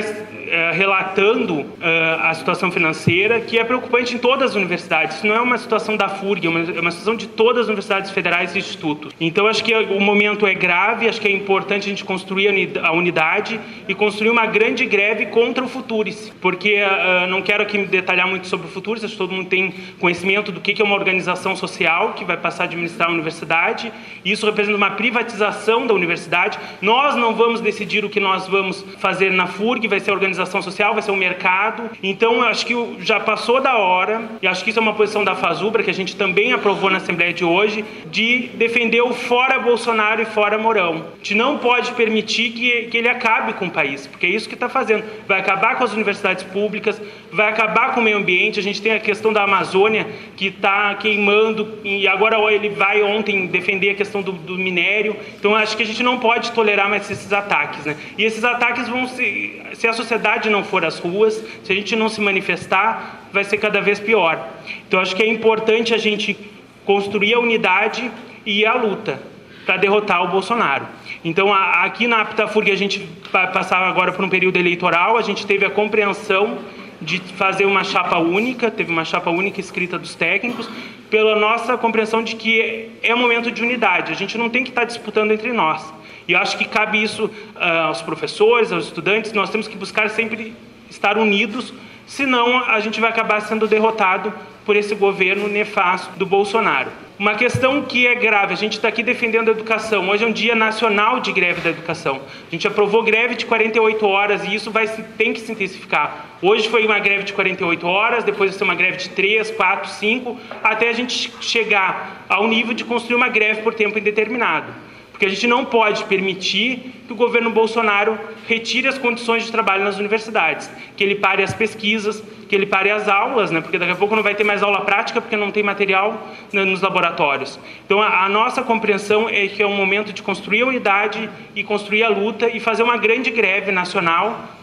[0.49, 5.17] é, relatando é, a situação financeira, que é preocupante em todas as universidades.
[5.17, 7.67] Isso não é uma situação da FURG, é uma, é uma situação de todas as
[7.67, 9.13] universidades federais e institutos.
[9.19, 12.47] Então, acho que o momento é grave, acho que é importante a gente construir
[12.81, 17.77] a unidade e construir uma grande greve contra o Futures, porque uh, não quero aqui
[17.77, 20.85] me detalhar muito sobre o Futures, acho que todo mundo tem conhecimento do que é
[20.85, 23.91] uma organização social que vai passar a administrar a universidade,
[24.23, 26.46] isso representa uma privatização da universidade.
[26.81, 30.61] Nós não vamos decidir o que nós vamos fazer na FURG, vai ser a organização
[30.61, 31.89] social, vai ser o mercado.
[32.01, 35.35] Então, acho que já passou da hora, e acho que isso é uma posição da
[35.35, 40.21] Fazubra, que a gente também aprovou na Assembleia de hoje, de defender o fora Bolsonaro
[40.21, 41.05] e fora Mourão.
[41.13, 44.47] A gente não pode permitir que, que ele acabe com o país, porque é isso
[44.47, 45.03] que está fazendo.
[45.27, 48.59] Vai acabar com as universidades públicas, vai acabar com o meio ambiente.
[48.59, 53.47] A gente tem a questão da Amazônia que está queimando, e agora ele vai ontem
[53.47, 55.15] defender a questão do, do minério.
[55.39, 57.85] Então, acho que a gente não pode tolerar mais esses ataques.
[57.85, 57.95] Né?
[58.17, 59.61] E esses ataques vão se.
[59.73, 63.57] Se a sociedade não for às ruas, se a gente não se manifestar, vai ser
[63.57, 64.47] cada vez pior.
[64.87, 66.37] Então, acho que é importante a gente
[66.85, 68.09] construir a unidade
[68.45, 69.19] e a luta
[69.65, 70.87] para derrotar o Bolsonaro.
[71.23, 75.45] Então, aqui na Aptafurg, a gente vai passar agora por um período eleitoral, a gente
[75.45, 76.59] teve a compreensão
[77.01, 80.69] de fazer uma chapa única, teve uma chapa única escrita dos técnicos,
[81.09, 84.83] pela nossa compreensão de que é momento de unidade, a gente não tem que estar
[84.83, 85.93] disputando entre nós.
[86.27, 90.09] E eu acho que cabe isso uh, aos professores, aos estudantes, nós temos que buscar
[90.09, 90.53] sempre
[90.89, 91.73] estar unidos,
[92.05, 94.33] senão a gente vai acabar sendo derrotado
[94.65, 96.91] por esse governo nefasto do Bolsonaro.
[97.17, 100.07] Uma questão que é grave, a gente está aqui defendendo a educação.
[100.07, 102.21] Hoje é um dia nacional de greve da educação.
[102.47, 104.87] A gente aprovou greve de 48 horas e isso vai,
[105.17, 106.27] tem que se intensificar.
[106.41, 109.89] Hoje foi uma greve de 48 horas, depois vai ser uma greve de 3, 4,
[109.89, 114.71] 5, até a gente chegar ao nível de construir uma greve por tempo indeterminado.
[115.17, 119.83] Porque a gente não pode permitir que o governo Bolsonaro retire as condições de trabalho
[119.83, 123.59] nas universidades, que ele pare as pesquisas, que ele pare as aulas, né?
[123.59, 126.63] porque daqui a pouco não vai ter mais aula prática porque não tem material né,
[126.63, 127.59] nos laboratórios.
[127.83, 132.03] Então, a, nossa compreensão é que é um momento de construir a unidade e construir
[132.03, 134.53] a luta e fazer uma grande greve nacional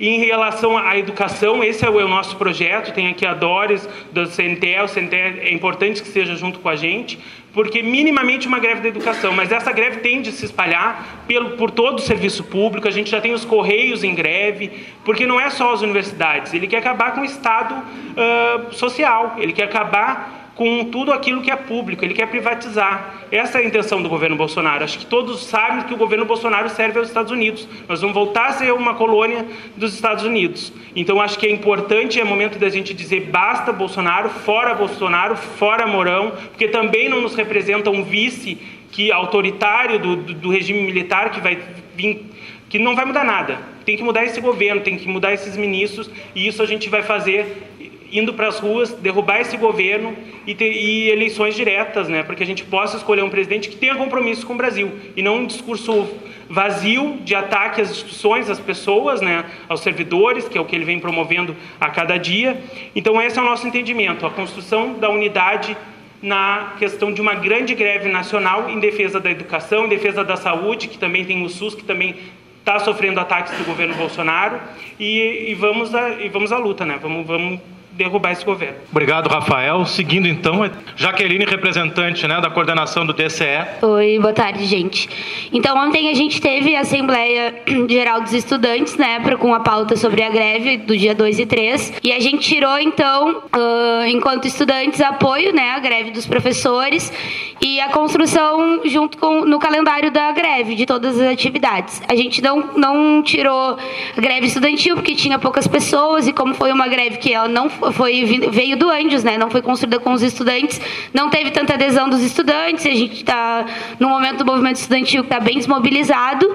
[0.00, 2.94] em relação à educação, esse é o nosso projeto.
[2.94, 4.80] Tem aqui a Doris, do CNTE.
[4.84, 7.18] O CNTE é importante que esteja junto com a gente,
[7.58, 9.32] porque minimamente uma greve da educação.
[9.32, 12.86] Mas essa greve tende a se espalhar pelo, por todo o serviço público.
[12.86, 16.54] A gente já tem os Correios em greve, porque não é só as universidades.
[16.54, 19.34] Ele quer acabar com o Estado uh, social.
[19.38, 23.22] Ele quer acabar com tudo aquilo que é público, ele quer privatizar.
[23.30, 24.82] Essa é a intenção do governo Bolsonaro.
[24.82, 27.68] Acho que todos sabem que o governo Bolsonaro serve aos Estados Unidos.
[27.88, 30.72] Nós vamos voltar a ser uma colônia dos Estados Unidos.
[30.96, 35.86] Então acho que é importante, é momento da gente dizer basta Bolsonaro, fora Bolsonaro, fora
[35.86, 38.58] Mourão, porque também não nos representa um vice
[38.90, 41.56] que autoritário do, do, do regime militar que vai
[41.94, 42.26] vir,
[42.68, 43.60] que não vai mudar nada.
[43.84, 47.02] Tem que mudar esse governo, tem que mudar esses ministros, e isso a gente vai
[47.02, 47.77] fazer
[48.12, 50.16] indo para as ruas, derrubar esse governo
[50.46, 53.76] e, ter, e eleições diretas, né, para que a gente possa escolher um presidente que
[53.76, 56.08] tenha compromisso com o Brasil e não um discurso
[56.48, 60.84] vazio de ataque às instituições, às pessoas, né, aos servidores, que é o que ele
[60.84, 62.60] vem promovendo a cada dia.
[62.94, 65.76] Então esse é o nosso entendimento, a construção da unidade
[66.20, 70.88] na questão de uma grande greve nacional em defesa da educação, em defesa da saúde,
[70.88, 72.16] que também tem o SUS, que também
[72.58, 74.60] está sofrendo ataques do governo Bolsonaro,
[74.98, 76.98] e, e, vamos, a, e vamos à luta, né?
[77.00, 77.60] Vamos, vamos
[77.98, 78.76] derrubar esse governo.
[78.90, 79.84] Obrigado, Rafael.
[79.84, 83.66] Seguindo então, Jaqueline, representante né, da coordenação do DCE.
[83.82, 85.10] Oi, boa tarde, gente.
[85.52, 90.22] Então, ontem a gente teve a Assembleia Geral dos Estudantes, né, com a pauta sobre
[90.22, 95.00] a greve do dia 2 e 3, e a gente tirou, então, uh, enquanto estudantes,
[95.00, 97.12] apoio, né, à greve dos professores
[97.60, 102.00] e a construção junto com no calendário da greve de todas as atividades.
[102.08, 103.76] A gente não, não tirou
[104.16, 107.68] a greve estudantil porque tinha poucas pessoas e como foi uma greve que ela não
[107.68, 109.38] foi veio do Anjos, né?
[109.38, 110.80] Não foi construída com os estudantes,
[111.12, 112.86] não teve tanta adesão dos estudantes.
[112.86, 113.66] A gente está
[113.98, 116.46] no momento do movimento estudantil que está bem desmobilizado.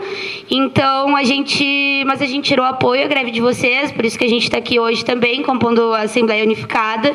[0.50, 4.26] Então a gente, mas a gente tirou apoio à greve de vocês, por isso que
[4.26, 7.14] a gente está aqui hoje também compondo a Assembleia Unificada.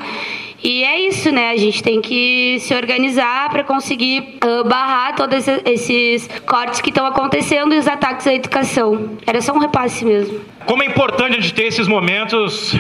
[0.63, 1.51] E é isso, né?
[1.51, 7.07] A gente tem que se organizar para conseguir uh, barrar todos esses cortes que estão
[7.07, 9.17] acontecendo e os ataques à educação.
[9.25, 10.41] Era só um repasse mesmo.
[10.67, 12.75] Como é importante a gente ter esses momentos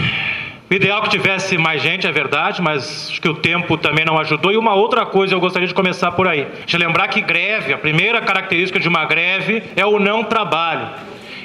[0.70, 4.18] o ideal que tivesse mais gente, é verdade, mas acho que o tempo também não
[4.18, 4.52] ajudou.
[4.52, 6.46] E uma outra coisa eu gostaria de começar por aí.
[6.66, 10.88] De lembrar que greve, a primeira característica de uma greve é o não trabalho.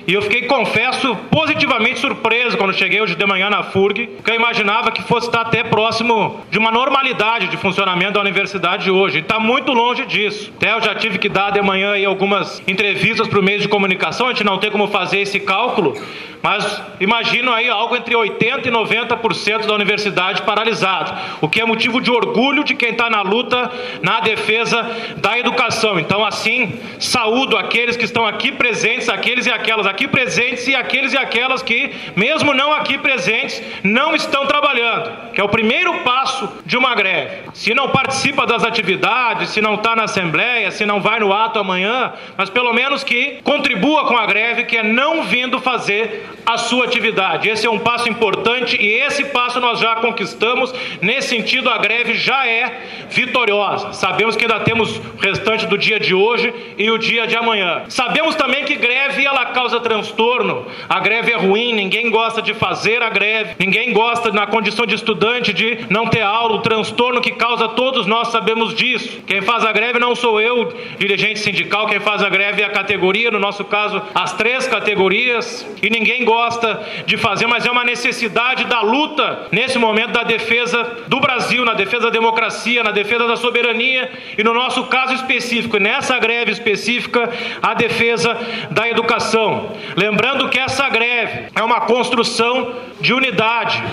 [0.05, 4.35] E eu fiquei, confesso, positivamente surpreso quando cheguei hoje de manhã na FURG, porque eu
[4.35, 9.19] imaginava que fosse estar até próximo de uma normalidade de funcionamento da universidade hoje.
[9.19, 10.51] E está muito longe disso.
[10.57, 13.69] Até eu já tive que dar de manhã aí algumas entrevistas para o meio de
[13.69, 15.95] comunicação, a gente não tem como fazer esse cálculo,
[16.43, 22.01] mas imagino aí algo entre 80% e 90% da universidade paralisado, o que é motivo
[22.01, 25.97] de orgulho de quem está na luta na defesa da educação.
[25.97, 31.13] Então, assim, saúdo aqueles que estão aqui presentes, aqueles e aquelas aqui presentes e aqueles
[31.13, 36.49] e aquelas que, mesmo não aqui presentes, não estão trabalhando, que é o primeiro passo
[36.65, 37.43] de uma greve.
[37.53, 41.57] Se não participa das atividades, se não está na Assembleia, se não vai no ato
[41.57, 46.57] amanhã, mas pelo menos que contribua com a greve, que é não vindo fazer a
[46.57, 47.49] sua atividade.
[47.49, 50.73] Esse é um passo importante e esse passo nós já conquistamos.
[51.01, 53.93] Nesse sentido, a greve já é vitoriosa.
[53.93, 57.83] Sabemos que ainda temos o restante do dia de hoje e o dia de amanhã.
[57.89, 60.65] Sabemos também que greve ela causa transtorno.
[60.89, 64.95] A greve é ruim, ninguém gosta de fazer a greve, ninguém gosta na condição de
[64.95, 69.21] estudante de não ter aula, o transtorno que causa todos nós sabemos disso.
[69.25, 72.69] Quem faz a greve não sou eu, dirigente sindical, quem faz a greve é a
[72.69, 77.83] categoria, no nosso caso, as três categorias, e ninguém gosta de fazer, mas é uma
[77.83, 83.27] necessidade da luta nesse momento da defesa do Brasil, na defesa da democracia, na defesa
[83.27, 87.29] da soberania e no nosso caso específico, nessa greve específica,
[87.61, 88.37] a defesa
[88.71, 89.71] da educação.
[89.95, 93.83] Lembrando que essa greve é uma construção de unidade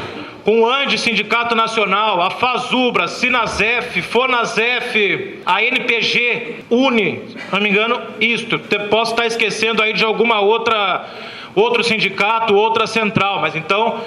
[0.45, 8.01] com o ANDE, Sindicato Nacional, a FASUBRA, Sinazef, Fonazef, a NPG, UNE, não me engano,
[8.21, 8.59] isto.
[8.89, 11.07] Posso estar esquecendo aí de alguma outra
[11.55, 14.01] outro sindicato, outra central, mas então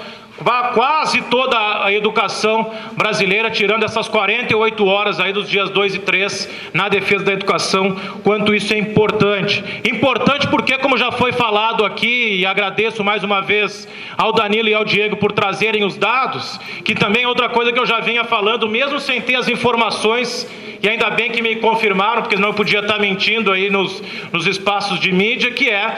[0.74, 6.48] quase toda a educação brasileira, tirando essas 48 horas aí dos dias 2 e 3
[6.72, 9.62] na defesa da educação, quanto isso é importante.
[9.84, 14.74] Importante porque, como já foi falado aqui, e agradeço mais uma vez ao Danilo e
[14.74, 18.24] ao Diego por trazerem os dados, que também é outra coisa que eu já vinha
[18.24, 20.48] falando, mesmo sem ter as informações,
[20.82, 24.02] e ainda bem que me confirmaram, porque não podia estar mentindo aí nos,
[24.32, 25.96] nos espaços de mídia, que é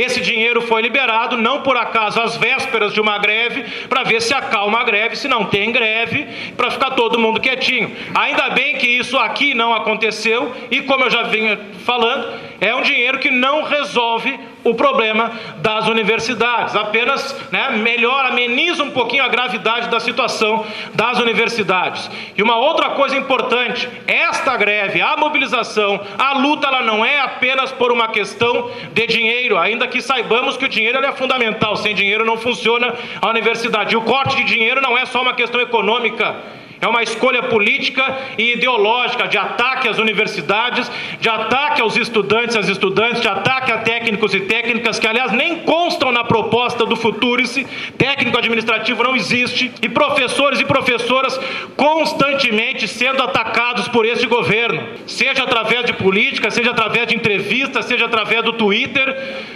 [0.00, 4.32] esse dinheiro foi liberado, não por acaso, às vésperas de uma greve, para ver se
[4.32, 7.94] acalma a greve, se não tem greve, para ficar todo mundo quietinho.
[8.14, 12.82] Ainda bem que isso aqui não aconteceu, e como eu já vinha falando, é um
[12.82, 14.38] dinheiro que não resolve
[14.70, 20.64] o problema das universidades, apenas né, melhora, ameniza um pouquinho a gravidade da situação
[20.94, 22.10] das universidades.
[22.36, 27.72] E uma outra coisa importante: esta greve, a mobilização, a luta, ela não é apenas
[27.72, 32.24] por uma questão de dinheiro, ainda que saibamos que o dinheiro é fundamental, sem dinheiro
[32.24, 33.94] não funciona a universidade.
[33.94, 36.36] E o corte de dinheiro não é só uma questão econômica
[36.80, 42.58] é uma escolha política e ideológica de ataque às universidades, de ataque aos estudantes e
[42.58, 46.94] às estudantes, de ataque a técnicos e técnicas que, aliás, nem constam na proposta do
[46.94, 47.66] Futurice.
[47.96, 49.72] Técnico administrativo não existe.
[49.82, 51.38] E professores e professoras
[51.76, 58.04] constantemente sendo atacados por este governo, seja através de política, seja através de entrevistas, seja
[58.04, 59.06] através do Twitter.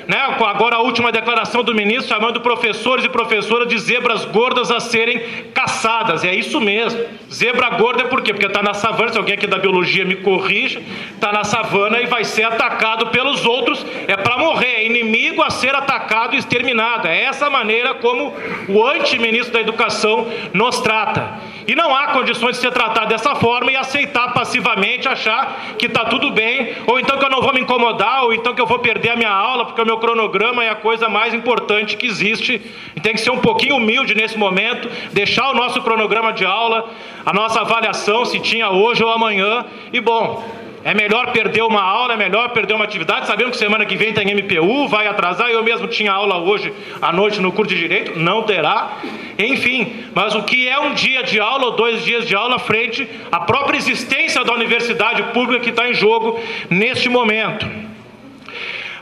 [0.09, 0.18] Né?
[0.18, 5.20] Agora, a última declaração do ministro chamando professores e professoras de zebras gordas a serem
[5.55, 6.25] caçadas.
[6.25, 7.11] É isso mesmo.
[7.32, 8.32] Zebra gorda é por quê?
[8.32, 10.82] Porque está na savana, se alguém aqui da biologia me corrija,
[11.14, 15.50] está na savana e vai ser atacado pelos outros, é para morrer, é inimigo a
[15.50, 17.08] ser atacado e exterminado.
[17.08, 18.34] É essa maneira como
[18.68, 21.40] o anti-ministro da Educação nos trata.
[21.66, 26.04] E não há condições de ser tratado dessa forma e aceitar passivamente, achar que está
[26.04, 28.80] tudo bem, ou então que eu não vou me incomodar, ou então que eu vou
[28.80, 32.60] perder a minha aula, porque o meu cronograma é a coisa mais importante que existe.
[32.96, 36.90] E tem que ser um pouquinho humilde nesse momento, deixar o nosso cronograma de aula,
[37.24, 40.42] a nossa avaliação, se tinha hoje ou amanhã, e bom,
[40.84, 43.26] é melhor perder uma aula, é melhor perder uma atividade.
[43.26, 45.48] Sabemos que semana que vem tem MPU, vai atrasar.
[45.48, 48.98] Eu mesmo tinha aula hoje à noite no curso de Direito, não terá.
[49.38, 53.09] Enfim, mas o que é um dia de aula ou dois dias de aula frente
[53.30, 57.82] à própria existência da universidade pública que está em jogo neste momento?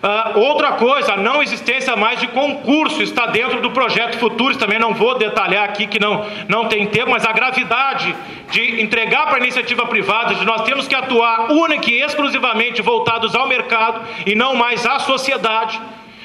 [0.03, 4.79] Uh, outra coisa, a não existência mais de concurso está dentro do projeto Futuros, também
[4.79, 8.17] não vou detalhar aqui que não, não tem tempo, mas a gravidade
[8.51, 13.35] de entregar para a iniciativa privada, de nós temos que atuar única e exclusivamente voltados
[13.35, 15.79] ao mercado e não mais à sociedade.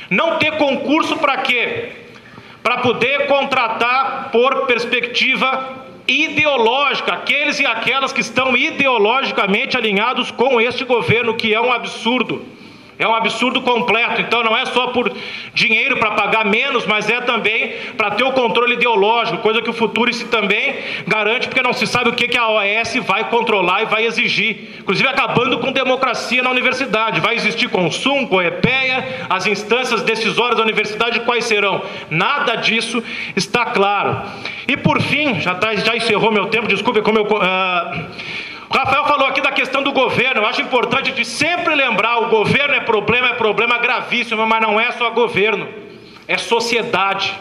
[0.09, 1.89] Não ter concurso para quê?
[2.63, 10.85] Para poder contratar por perspectiva ideológica, aqueles e aquelas que estão ideologicamente alinhados com este
[10.85, 12.55] governo, que é um absurdo.
[12.97, 14.21] É um absurdo completo.
[14.21, 15.11] Então não é só por
[15.53, 19.73] dinheiro para pagar menos, mas é também para ter o controle ideológico, coisa que o
[19.73, 20.75] Futurice também
[21.05, 24.75] garante, porque não se sabe o que, que a OAS vai controlar e vai exigir.
[24.79, 27.19] Inclusive acabando com democracia na universidade.
[27.19, 31.81] Vai existir consumo, COEPEA, as instâncias decisórias da universidade, quais serão?
[32.09, 33.03] Nada disso
[33.35, 34.21] está claro.
[34.67, 37.25] E por fim, já, tá, já encerrou meu tempo, desculpe como eu.
[37.25, 38.05] Uh,
[38.75, 40.41] Rafael falou aqui da questão do governo.
[40.41, 44.77] Eu acho importante de sempre lembrar: o governo é problema, é problema gravíssimo, mas não
[44.77, 45.65] é só governo,
[46.27, 47.33] é sociedade.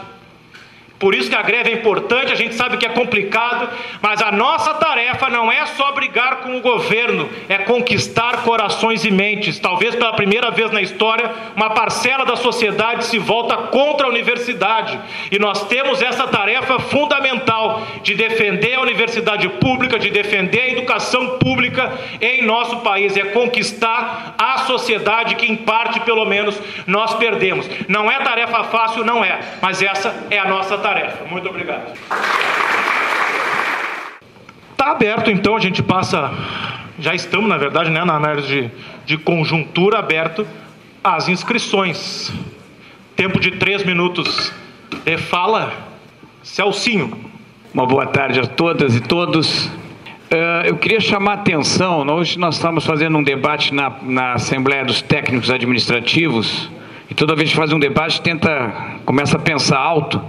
[0.97, 3.69] Por isso que a greve é importante, a gente sabe que é complicado,
[4.01, 9.11] mas a nossa tarefa não é só brigar com o governo, é conquistar corações e
[9.11, 9.59] mentes.
[9.59, 14.97] Talvez pela primeira vez na história, uma parcela da sociedade se volta contra a universidade.
[15.29, 21.37] E nós temos essa tarefa fundamental de defender a universidade pública, de defender a educação
[21.39, 21.91] pública
[22.21, 27.69] em nosso país, é conquistar a sociedade que em parte, pelo menos, nós perdemos.
[27.89, 31.25] Não é tarefa fácil, não é, mas essa é a nossa tarefa tarefa.
[31.25, 31.97] Muito obrigado.
[34.71, 36.31] Está aberto, então, a gente passa.
[36.99, 38.71] Já estamos, na verdade, né, na análise de,
[39.03, 40.47] de conjuntura aberto
[41.03, 42.31] as inscrições.
[43.15, 44.53] Tempo de três minutos
[45.03, 45.73] de fala.
[46.43, 47.19] Celcinho.
[47.73, 49.65] Uma boa tarde a todas e todos.
[49.65, 54.83] Uh, eu queria chamar a atenção, hoje nós estamos fazendo um debate na, na Assembleia
[54.83, 56.69] dos Técnicos Administrativos,
[57.09, 58.73] e toda vez que faz um debate, tenta,
[59.05, 60.19] começa a pensar alto,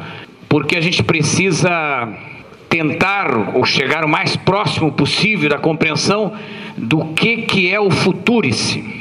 [0.49, 2.09] porque a gente precisa
[2.68, 6.32] tentar ou chegar o mais próximo possível da compreensão
[6.76, 8.97] do que, que é o futurice.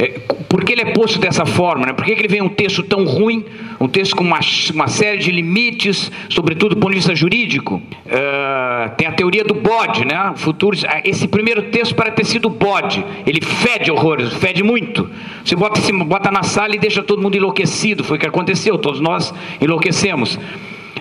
[0.00, 1.86] É, por que ele é posto dessa forma?
[1.86, 1.92] Né?
[1.92, 3.44] Por que, que ele vem um texto tão ruim,
[3.80, 4.38] um texto com uma,
[4.72, 7.82] uma série de limites, sobretudo do ponto de vista jurídico?
[8.06, 10.34] Uh, tem a teoria do bode, né?
[10.36, 13.04] Futuros, ah, esse primeiro texto parece ter sido bode.
[13.26, 15.10] Ele fede horrores, fede muito.
[15.44, 18.04] Você bota, bota na sala e deixa todo mundo enlouquecido.
[18.04, 20.38] Foi o que aconteceu, todos nós enlouquecemos.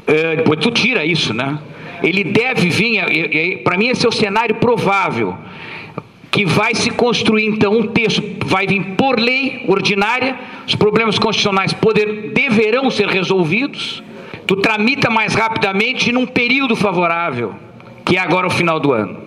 [0.08, 1.60] Uh, depois tu tira isso, né?
[2.01, 5.36] Ele deve vir, para mim esse é o cenário provável,
[6.30, 10.38] que vai se construir então um texto, vai vir por lei ordinária,
[10.68, 14.03] os problemas constitucionais poder, deverão ser resolvidos,
[14.45, 17.55] tu tramita mais rapidamente num período favorável,
[18.05, 19.18] que é agora o final do ano.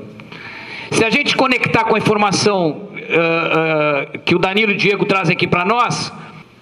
[0.92, 5.04] Se a gente conectar com a informação uh, uh, que o Danilo e o Diego
[5.04, 6.12] trazem aqui para nós,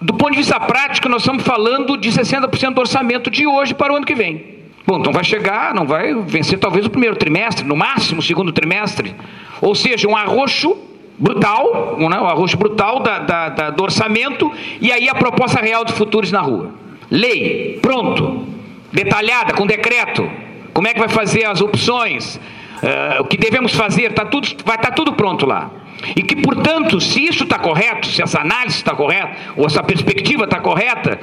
[0.01, 3.93] do ponto de vista prático, nós estamos falando de 60% do orçamento de hoje para
[3.93, 4.59] o ano que vem.
[4.87, 8.53] Bom, então vai chegar, não vai vencer talvez o primeiro trimestre, no máximo o segundo
[8.53, 9.15] trimestre.
[9.61, 10.77] Ou seja, um arroxo
[11.19, 15.61] brutal, um, né, um arroxo brutal da, da, da, do orçamento e aí a proposta
[15.61, 16.71] real de futuros na rua.
[17.11, 18.47] Lei, pronto,
[18.93, 20.31] detalhada, com decreto.
[20.73, 22.37] Como é que vai fazer as opções?
[22.37, 24.13] Uh, o que devemos fazer?
[24.13, 25.71] Tá tudo, vai estar tá tudo pronto lá.
[26.15, 30.45] E que, portanto, se isso está correto, se essa análise está correta, ou essa perspectiva
[30.45, 31.19] está correta,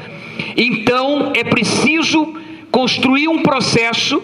[0.55, 2.35] então é preciso
[2.71, 4.21] construir um processo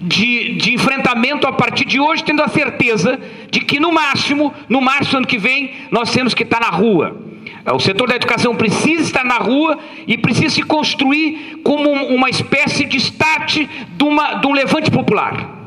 [0.00, 3.18] de, de, enfrentamento a partir de hoje, tendo a certeza
[3.50, 7.16] de que no máximo, no do ano que vem, nós temos que estar na rua.
[7.72, 12.84] O setor da educação precisa estar na rua e precisa se construir como uma espécie
[12.84, 13.66] de start
[13.96, 15.64] de, uma, de um levante popular.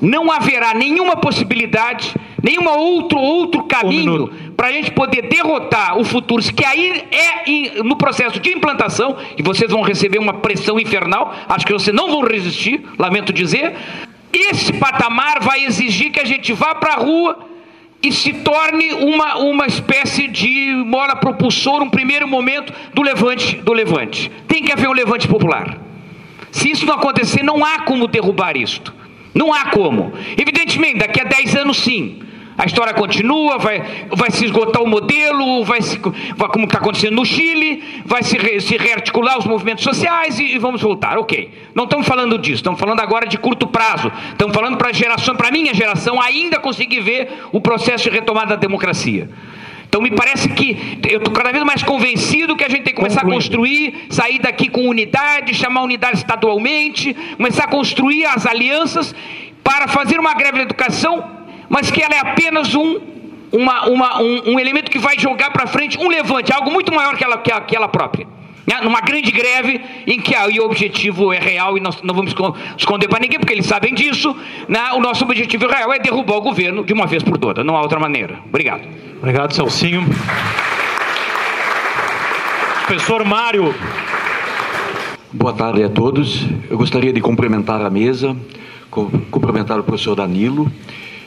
[0.00, 6.04] Não haverá nenhuma possibilidade, nenhum outro, outro caminho um para a gente poder derrotar o
[6.04, 11.34] futuro, que aí é no processo de implantação, e vocês vão receber uma pressão infernal,
[11.48, 13.74] acho que vocês não vão resistir, lamento dizer.
[14.32, 17.38] Esse patamar vai exigir que a gente vá para a rua
[18.02, 23.72] e se torne uma, uma espécie de mola propulsor, um primeiro momento do levante, do
[23.72, 24.30] levante.
[24.48, 25.78] Tem que haver um levante popular.
[26.50, 28.92] Se isso não acontecer, não há como derrubar isto.
[29.34, 30.12] Não há como.
[30.36, 32.20] Evidentemente, daqui a 10 anos sim.
[32.56, 35.98] A história continua, vai, vai se esgotar o modelo, vai, se,
[36.36, 40.54] vai como está acontecendo no Chile, vai se, re, se rearticular os movimentos sociais e,
[40.54, 41.18] e, vamos voltar.
[41.18, 41.50] Ok.
[41.74, 44.12] Não estamos falando disso, estamos falando agora de curto prazo.
[44.30, 48.10] Estamos falando para a geração, para a minha geração, ainda conseguir ver o processo de
[48.10, 49.30] retomada da democracia.
[49.88, 52.98] Então me parece que eu estou cada vez mais convencido que a gente tem que
[52.98, 59.14] começar a construir, sair daqui com unidade, chamar unidade estadualmente, começar a construir as alianças
[59.62, 61.41] para fazer uma greve da educação
[61.72, 63.00] mas que ela é apenas um,
[63.50, 67.16] uma, uma, um, um, elemento que vai jogar para frente um levante, algo muito maior
[67.16, 68.26] que ela, que, que ela própria.
[68.66, 68.78] Né?
[68.82, 72.34] Numa grande greve em que aí o objetivo é real e nós não vamos
[72.76, 74.36] esconder para ninguém, porque eles sabem disso.
[74.68, 74.92] Né?
[74.92, 77.80] O nosso objetivo real é derrubar o governo de uma vez por todas, não há
[77.80, 78.38] outra maneira.
[78.46, 78.82] Obrigado.
[79.18, 80.04] Obrigado, Celcinho.
[82.86, 83.74] Professor Mário.
[85.32, 86.46] Boa tarde a todos.
[86.68, 88.36] Eu gostaria de cumprimentar a mesa,
[89.30, 90.70] cumprimentar o professor Danilo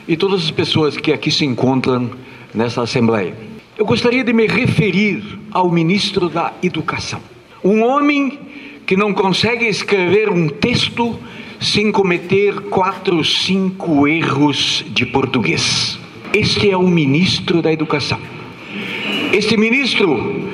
[0.08, 2.10] e todas as pessoas que aqui se encontram
[2.54, 3.34] nessa Assembleia.
[3.76, 7.20] Eu gostaria de me referir ao ministro da Educação,
[7.62, 8.38] um homem
[8.86, 11.18] que não consegue escrever um texto
[11.60, 15.98] sem cometer quatro, cinco erros de português.
[16.32, 18.20] Este é o ministro da Educação.
[19.32, 20.48] Este ministro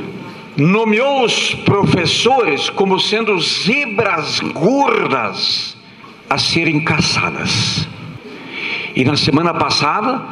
[0.56, 5.76] nomeou os professores como sendo zebras gordas
[6.28, 7.86] a serem caçadas.
[8.94, 10.22] E na semana passada,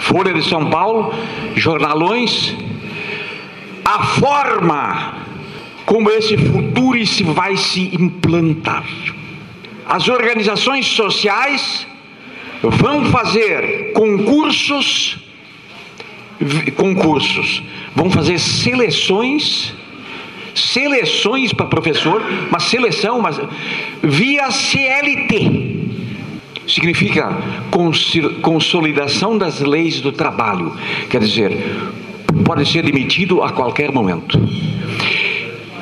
[0.00, 1.12] Folha de São Paulo,
[1.54, 2.56] jornalões,
[3.84, 5.14] a forma
[5.84, 6.98] como esse futuro
[7.34, 8.84] vai se implantar.
[9.86, 11.86] As organizações sociais
[12.62, 15.18] vão fazer concursos,
[16.74, 17.62] concursos,
[17.94, 19.74] vão fazer seleções,
[20.54, 23.38] seleções para professor, uma seleção, mas
[24.02, 25.85] via CLT
[26.66, 27.36] significa
[28.42, 30.72] consolidação das leis do trabalho.
[31.08, 31.56] Quer dizer,
[32.44, 34.38] pode ser demitido a qualquer momento.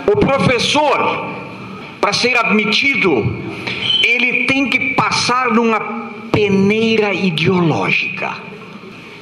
[0.06, 1.28] O professor,
[2.00, 3.10] para ser admitido,
[4.02, 8.36] ele tem que passar numa peneira ideológica.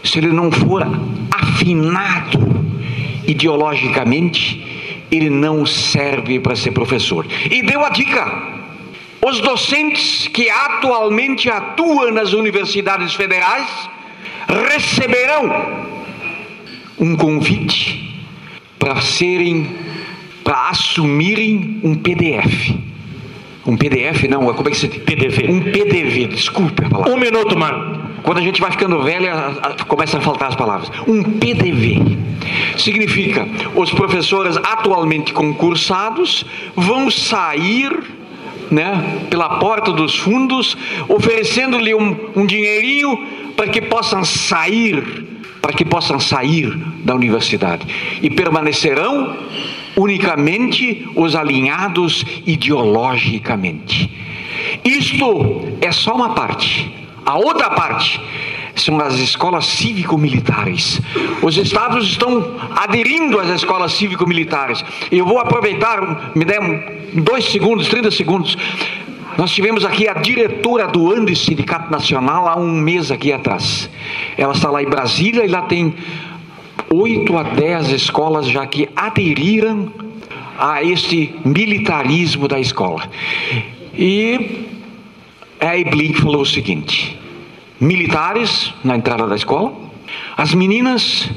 [0.02, 0.82] Se ele não for
[1.30, 2.40] afinado
[3.26, 7.26] ideologicamente, ele não serve para ser professor.
[7.50, 8.61] E deu a dica
[9.24, 13.68] os docentes que atualmente atuam nas universidades federais
[14.68, 15.86] receberão
[16.98, 18.26] um convite
[18.78, 19.76] para serem,
[20.42, 22.74] para assumirem um PDF.
[23.64, 25.02] Um PDF, não, como é que se diz?
[25.04, 25.48] PDV.
[25.48, 27.12] Um PDV, desculpe a palavra.
[27.12, 28.02] Um minuto, mano.
[28.24, 29.28] Quando a gente vai ficando velho,
[29.86, 30.90] começa a faltar as palavras.
[31.06, 32.18] Um PDV.
[32.76, 33.46] Significa,
[33.76, 36.44] os professores atualmente concursados
[36.74, 38.21] vão sair
[38.72, 43.16] né, pela porta dos fundos, oferecendo-lhe um, um dinheirinho
[43.54, 45.26] para que possam sair,
[45.60, 47.86] para que possam sair da universidade
[48.22, 49.36] e permanecerão
[49.94, 54.10] unicamente os alinhados ideologicamente.
[54.82, 56.90] Isto é só uma parte.
[57.26, 58.18] A outra parte
[58.74, 61.00] são as escolas cívico-militares.
[61.42, 64.84] Os estados estão aderindo às escolas cívico-militares.
[65.10, 66.58] Eu vou aproveitar, me dê
[67.14, 68.56] dois segundos, 30 segundos.
[69.36, 73.88] Nós tivemos aqui a diretora do Andes Sindicato Nacional há um mês aqui atrás.
[74.36, 75.94] Ela está lá em Brasília e lá tem
[76.90, 79.90] oito a dez escolas já que aderiram
[80.58, 83.08] a este militarismo da escola.
[83.94, 84.66] E
[85.58, 87.18] a Blink falou o seguinte:
[87.82, 89.72] militares na entrada da escola,
[90.36, 91.28] as meninas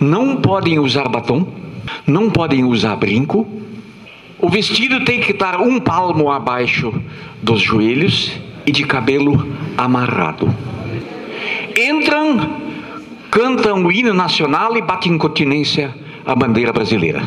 [0.00, 1.46] não podem usar batom,
[2.04, 3.46] não podem usar brinco,
[4.40, 6.92] o vestido tem que estar um palmo abaixo
[7.40, 8.32] dos joelhos
[8.66, 10.52] e de cabelo amarrado.
[11.76, 12.58] Entram,
[13.30, 15.94] cantam o hino nacional e batem continência
[16.26, 17.22] à bandeira brasileira.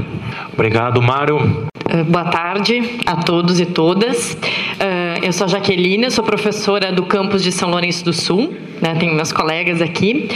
[0.53, 1.67] Obrigado, Mário.
[1.89, 4.37] Eh, boa tarde a todos e todas.
[4.79, 8.95] Eh, eu sou a Jaqueline, sou professora do campus de São Lourenço do Sul né,
[8.95, 10.27] tenho meus colegas aqui,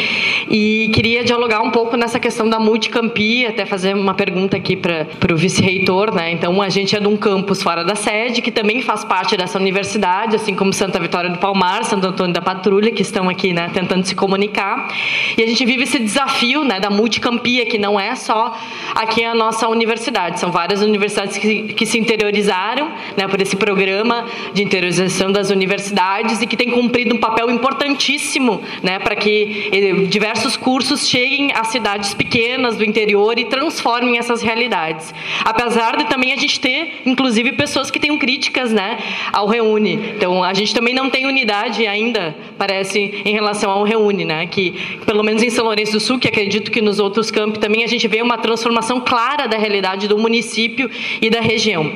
[0.49, 5.33] e queria dialogar um pouco nessa questão da multicampi, até fazer uma pergunta aqui para
[5.33, 6.13] o vice-reitor.
[6.13, 6.31] Né?
[6.31, 9.57] Então, a gente é de um campus fora da sede, que também faz parte dessa
[9.57, 13.71] universidade, assim como Santa Vitória do Palmar, Santo Antônio da Patrulha, que estão aqui né,
[13.73, 14.87] tentando se comunicar.
[15.35, 18.55] E a gente vive esse desafio né, da multicampia, que não é só
[18.93, 24.25] aqui a nossa universidade, são várias universidades que, que se interiorizaram né, por esse programa
[24.53, 29.93] de interiorização das universidades e que tem cumprido um papel importantíssimo né, para que eh,
[30.07, 35.13] diversos cursos cheguem às cidades pequenas do interior e transformem essas realidades.
[35.45, 38.97] Apesar de também a gente ter, inclusive, pessoas que tenham críticas né,
[39.31, 40.13] ao Reúne.
[40.17, 44.71] Então, a gente também não tem unidade ainda, parece, em relação ao Reúne, né, que,
[45.05, 47.87] pelo menos em São Lourenço do Sul, que acredito que nos outros campos também a
[47.87, 50.89] gente vê uma transformação clara da realidade do município
[51.21, 51.89] e da região.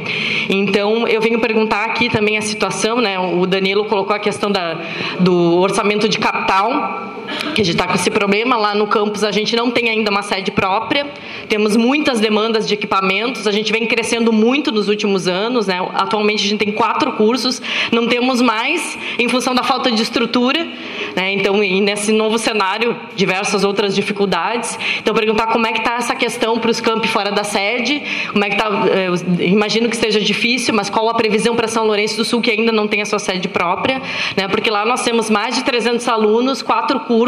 [0.49, 2.68] Então, eu venho perguntar aqui também a situação,
[3.01, 4.77] né, o Danilo colocou a questão da,
[5.19, 7.18] do orçamento de capital,
[7.53, 8.57] que a gente está com esse problema.
[8.57, 11.07] Lá no campus a gente não tem ainda uma sede própria,
[11.47, 15.67] temos muitas demandas de equipamentos, a gente vem crescendo muito nos últimos anos.
[15.67, 15.79] Né?
[15.93, 17.61] Atualmente a gente tem quatro cursos,
[17.91, 20.67] não temos mais em função da falta de estrutura.
[21.15, 21.33] Né?
[21.33, 24.77] Então, nesse novo cenário, diversas outras dificuldades.
[24.99, 28.01] Então, perguntar como é que está essa questão para os campi fora da sede,
[28.31, 31.85] como é que está, eh, imagino que esteja difícil, mas qual a previsão para São
[31.85, 34.01] Lourenço do Sul, que ainda não tem a sua sede própria,
[34.35, 34.47] né?
[34.47, 37.18] porque lá nós temos mais de 300 alunos, quatro cursos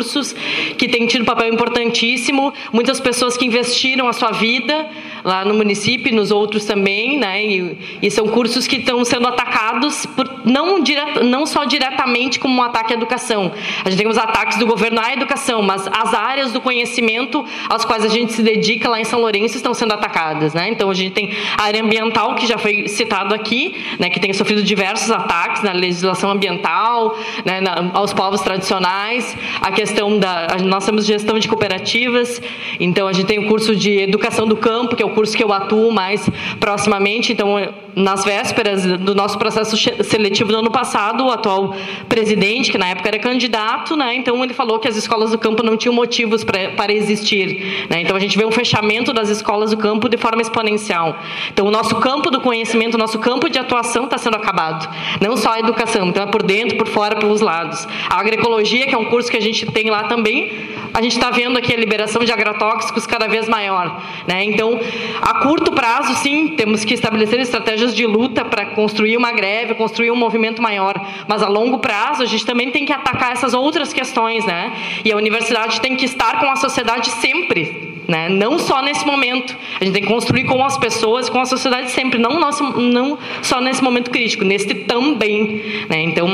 [0.78, 4.90] que têm tido um papel importantíssimo, muitas pessoas que investiram a sua vida
[5.24, 7.46] lá no município, nos outros também, né?
[7.46, 12.56] E, e são cursos que estão sendo atacados por, não, dire, não só diretamente como
[12.56, 13.52] um ataque à educação.
[13.84, 17.86] A gente tem os ataques do governo à educação, mas as áreas do conhecimento às
[17.86, 20.70] quais a gente se dedica lá em São Lourenço estão sendo atacadas, né?
[20.70, 24.10] Então a gente tem a área ambiental que já foi citado aqui, né?
[24.10, 27.62] Que tem sofrido diversos ataques na legislação ambiental, né?
[27.62, 32.42] Na, aos povos tradicionais, a questão da nós temos gestão de cooperativas,
[32.80, 35.44] então a gente tem o curso de educação do campo que é o curso que
[35.44, 37.34] eu atuo mais proximamente.
[37.34, 37.58] Então,
[37.96, 41.76] nas vésperas do nosso processo seletivo do ano passado, o atual
[42.08, 45.64] presidente, que na época era candidato, né, então ele falou que as escolas do campo
[45.64, 47.88] não tinham motivos pra, para existir.
[47.90, 51.18] Né, então, a gente vê um fechamento das escolas do campo de forma exponencial.
[51.52, 54.90] Então, o nosso campo do conhecimento, o nosso campo de atuação está sendo acabado.
[55.20, 57.88] Não só a educação, então é por dentro, por fora, pelos lados.
[58.10, 60.52] A agroecologia, que é um curso que a gente tem lá também,
[60.94, 64.02] a gente está vendo aqui a liberação de agrotóxicos cada vez maior.
[64.28, 64.44] Né?
[64.44, 64.80] Então,
[65.22, 70.12] a curto prazo, sim, temos que estabelecer estratégias de luta para construir uma greve, construir
[70.12, 70.94] um movimento maior.
[71.28, 74.46] Mas a longo prazo, a gente também tem que atacar essas outras questões.
[74.46, 74.72] Né?
[75.04, 78.02] E a universidade tem que estar com a sociedade sempre.
[78.08, 78.30] Né?
[78.30, 79.56] Não só nesse momento.
[79.80, 82.20] A gente tem que construir com as pessoas, com a sociedade sempre.
[82.20, 85.86] Não, nosso, não só nesse momento crítico, neste também.
[85.90, 86.04] Né?
[86.04, 86.28] Então,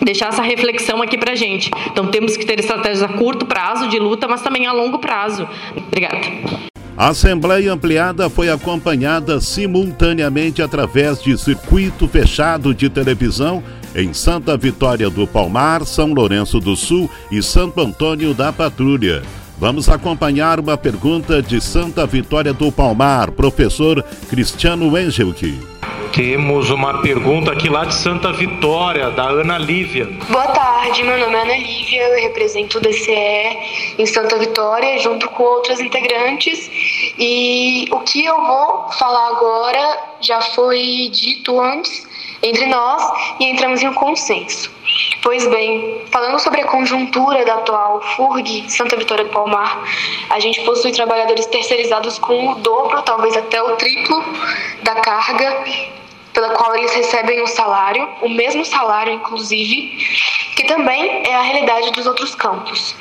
[0.00, 1.70] deixar essa reflexão aqui para a gente.
[1.90, 5.48] Então, temos que ter estratégias a curto prazo de luta, mas também a longo prazo.
[5.76, 6.71] Obrigada.
[6.96, 13.62] A Assembleia Ampliada foi acompanhada simultaneamente através de circuito fechado de televisão
[13.94, 19.22] em Santa Vitória do Palmar, São Lourenço do Sul e Santo Antônio da Patrulha.
[19.62, 25.56] Vamos acompanhar uma pergunta de Santa Vitória do Palmar, professor Cristiano Engelke.
[26.12, 30.06] Temos uma pergunta aqui lá de Santa Vitória, da Ana Lívia.
[30.28, 35.28] Boa tarde, meu nome é Ana Lívia, eu represento o DCE em Santa Vitória, junto
[35.28, 36.68] com outros integrantes.
[37.16, 42.04] E o que eu vou falar agora já foi dito antes
[42.42, 43.02] entre nós
[43.38, 44.70] e entramos em um consenso.
[45.22, 49.84] Pois bem, falando sobre a conjuntura da atual FURG Santa Vitória do Palmar,
[50.28, 54.24] a gente possui trabalhadores terceirizados com o dobro, talvez até o triplo
[54.82, 55.64] da carga
[56.32, 59.98] pela qual eles recebem o salário, o mesmo salário, inclusive,
[60.56, 62.94] que também é a realidade dos outros campos.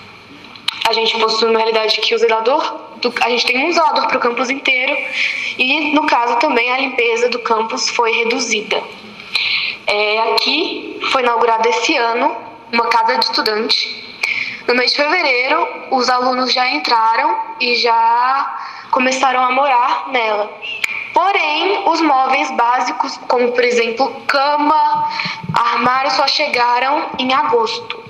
[0.87, 4.17] A gente possui uma realidade que o zelador, do, a gente tem um zelador para
[4.17, 4.97] o campus inteiro
[5.57, 8.83] e, no caso, também a limpeza do campus foi reduzida.
[9.87, 12.35] É, aqui foi inaugurada esse ano
[12.71, 14.11] uma casa de estudante.
[14.67, 18.57] No mês de fevereiro, os alunos já entraram e já
[18.91, 20.51] começaram a morar nela.
[21.13, 25.09] Porém, os móveis básicos, como por exemplo cama,
[25.53, 28.03] armário, só chegaram em agosto,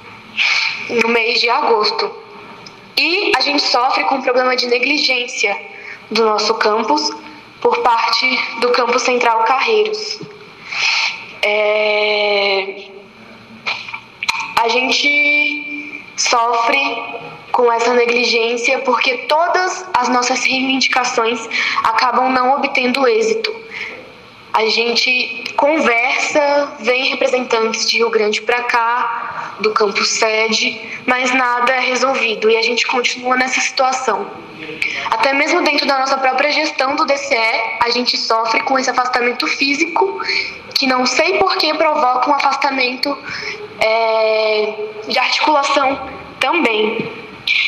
[1.01, 2.11] no mês de agosto.
[2.97, 5.59] E a gente sofre com um problema de negligência
[6.11, 7.09] do nosso campus
[7.61, 10.19] por parte do campus central Carreiros.
[11.43, 12.83] É...
[14.63, 16.79] A gente sofre
[17.51, 21.47] com essa negligência porque todas as nossas reivindicações
[21.83, 23.53] acabam não obtendo êxito.
[24.53, 31.71] A gente conversa, vem representantes de Rio Grande para cá, do campus sede, mas nada
[31.73, 34.29] é resolvido e a gente continua nessa situação.
[35.09, 39.47] Até mesmo dentro da nossa própria gestão do DCE, a gente sofre com esse afastamento
[39.47, 40.21] físico,
[40.75, 43.17] que não sei por que provoca um afastamento
[43.79, 44.73] é,
[45.07, 47.11] de articulação também.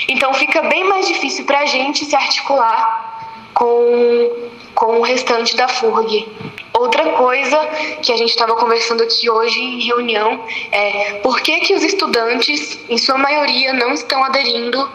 [0.08, 5.68] Então fica bem mais difícil para a gente se articular com, com o restante da
[5.68, 6.28] FURG.
[6.74, 7.58] Outra coisa
[8.02, 12.80] que a gente estava conversando aqui hoje em reunião é por que, que os estudantes,
[12.90, 14.90] em sua maioria, não estão aderindo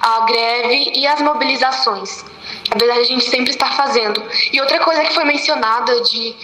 [0.00, 2.24] à greve e às mobilizações.
[2.70, 4.22] Apesar de a gente sempre estar fazendo.
[4.52, 6.34] E outra coisa que foi mencionada de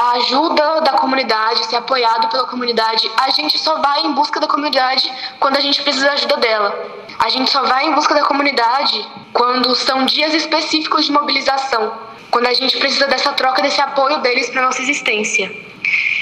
[0.00, 4.46] a ajuda da comunidade, ser apoiado pela comunidade, a gente só vai em busca da
[4.46, 6.74] comunidade quando a gente precisa da ajuda dela.
[7.18, 11.92] A gente só vai em busca da comunidade quando são dias específicos de mobilização,
[12.30, 15.54] quando a gente precisa dessa troca, desse apoio deles para nossa existência.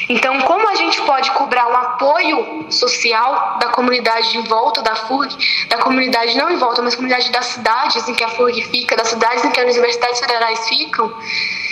[0.08, 5.36] Então, como a gente pode cobrar um apoio social da comunidade em volta da FURG,
[5.68, 9.06] da comunidade não em volta, mas comunidade das cidades em que a FURG fica, das
[9.06, 11.14] cidades em que as universidades federais ficam,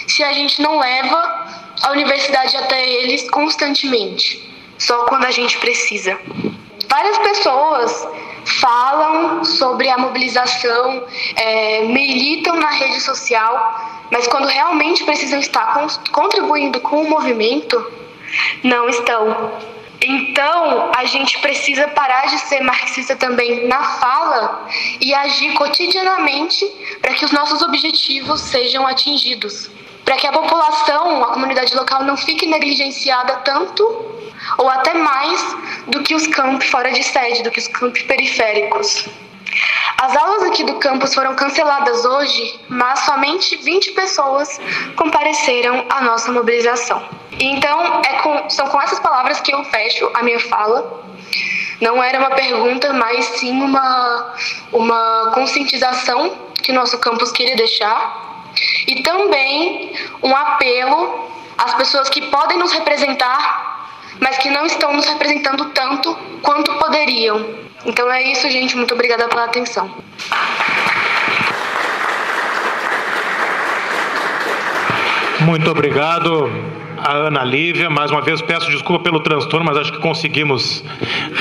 [0.06, 6.18] se a gente não leva a universidade até eles constantemente, só quando a gente precisa.
[6.88, 8.08] Várias pessoas
[8.60, 11.04] falam sobre a mobilização,
[11.34, 17.92] é, militam na rede social, mas quando realmente precisam estar contribuindo com o movimento,
[18.62, 19.52] não estão.
[20.00, 24.68] Então, a gente precisa parar de ser marxista também na fala
[25.00, 26.64] e agir cotidianamente
[27.00, 29.70] para que os nossos objetivos sejam atingidos
[30.06, 33.82] para que a população, a comunidade local não fique negligenciada tanto
[34.56, 35.56] ou até mais
[35.88, 39.08] do que os campos fora de sede, do que os campos periféricos.
[39.98, 44.60] As aulas aqui do campus foram canceladas hoje, mas somente 20 pessoas
[44.94, 47.02] compareceram à nossa mobilização.
[47.40, 51.04] Então, é com, são com essas palavras que eu fecho a minha fala.
[51.80, 54.34] Não era uma pergunta, mas sim uma,
[54.72, 58.25] uma conscientização que nosso campus queria deixar
[58.86, 59.92] e também
[60.22, 63.90] um apelo às pessoas que podem nos representar,
[64.20, 67.44] mas que não estão nos representando tanto quanto poderiam.
[67.84, 68.76] Então é isso, gente.
[68.76, 69.90] Muito obrigada pela atenção.
[75.40, 76.50] Muito obrigado
[77.06, 77.88] a Ana Lívia.
[77.88, 80.84] Mais uma vez peço desculpa pelo transtorno, mas acho que conseguimos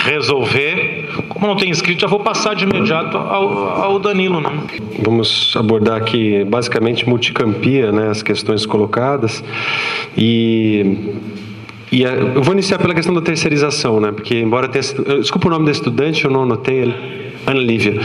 [0.03, 1.09] resolver.
[1.27, 4.39] Como não tem inscrito, já vou passar de imediato ao, ao Danilo.
[4.39, 4.51] Né?
[4.99, 9.43] Vamos abordar aqui basicamente multicampia, né, as questões colocadas.
[10.15, 11.13] E
[11.91, 14.11] e eu vou iniciar pela questão da terceirização, né?
[14.11, 14.83] Porque embora tenha,
[15.19, 16.95] desculpa o nome do estudante, eu não anotei ele.
[17.45, 17.99] Ana Lívia.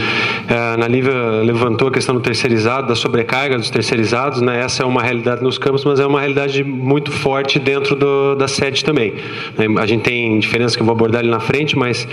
[0.47, 1.13] É, Ana Lívia
[1.43, 4.41] levantou a questão do terceirizado, da sobrecarga dos terceirizados.
[4.41, 4.61] Né?
[4.61, 8.47] Essa é uma realidade nos campos, mas é uma realidade muito forte dentro do, da
[8.47, 9.13] sede também.
[9.57, 9.65] Né?
[9.79, 12.07] A gente tem diferenças que eu vou abordar ali na frente, mas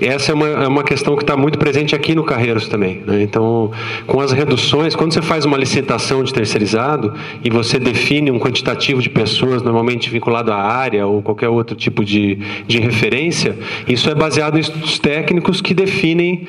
[0.00, 3.02] essa é uma, é uma questão que está muito presente aqui no Carreiros também.
[3.06, 3.22] Né?
[3.22, 3.70] Então,
[4.06, 7.12] com as reduções, quando você faz uma licitação de terceirizado
[7.44, 12.04] e você define um quantitativo de pessoas, normalmente vinculado à área ou qualquer outro tipo
[12.04, 13.56] de, de referência,
[13.86, 16.46] isso é baseado em estudos técnicos que definem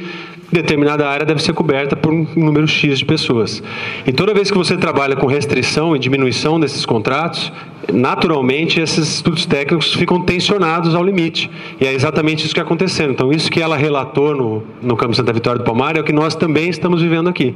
[0.51, 3.63] determinada área deve ser coberta por um número X de pessoas.
[4.05, 7.51] E toda vez que você trabalha com restrição e diminuição desses contratos,
[7.91, 11.49] naturalmente esses estudos técnicos ficam tensionados ao limite.
[11.79, 13.11] E é exatamente isso que está acontecendo.
[13.11, 16.13] Então, isso que ela relatou no, no Campo Santa Vitória do Palmar é o que
[16.13, 17.55] nós também estamos vivendo aqui.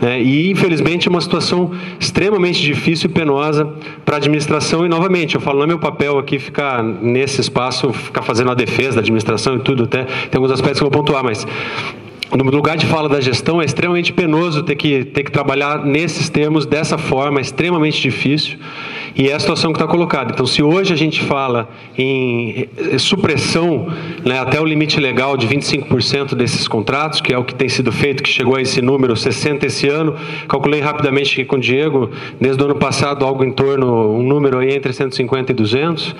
[0.00, 3.72] É, e, infelizmente, é uma situação extremamente difícil e penosa
[4.04, 4.84] para a administração.
[4.84, 8.54] E, novamente, eu falo, não é meu papel aqui ficar nesse espaço, ficar fazendo a
[8.54, 11.46] defesa da administração e tudo, até tem alguns aspectos que eu vou pontuar, mas
[12.36, 16.30] no lugar de fala da gestão, é extremamente penoso ter que, ter que trabalhar nesses
[16.30, 18.58] termos, dessa forma, é extremamente difícil.
[19.14, 20.32] E é a situação que está colocada.
[20.32, 23.88] Então, se hoje a gente fala em eh, supressão
[24.24, 27.92] né, até o limite legal de 25% desses contratos, que é o que tem sido
[27.92, 30.14] feito, que chegou a esse número 60 esse ano,
[30.48, 32.10] calculei rapidamente aqui com o Diego,
[32.40, 36.16] desde o ano passado algo em torno, um número aí entre 150 e 200.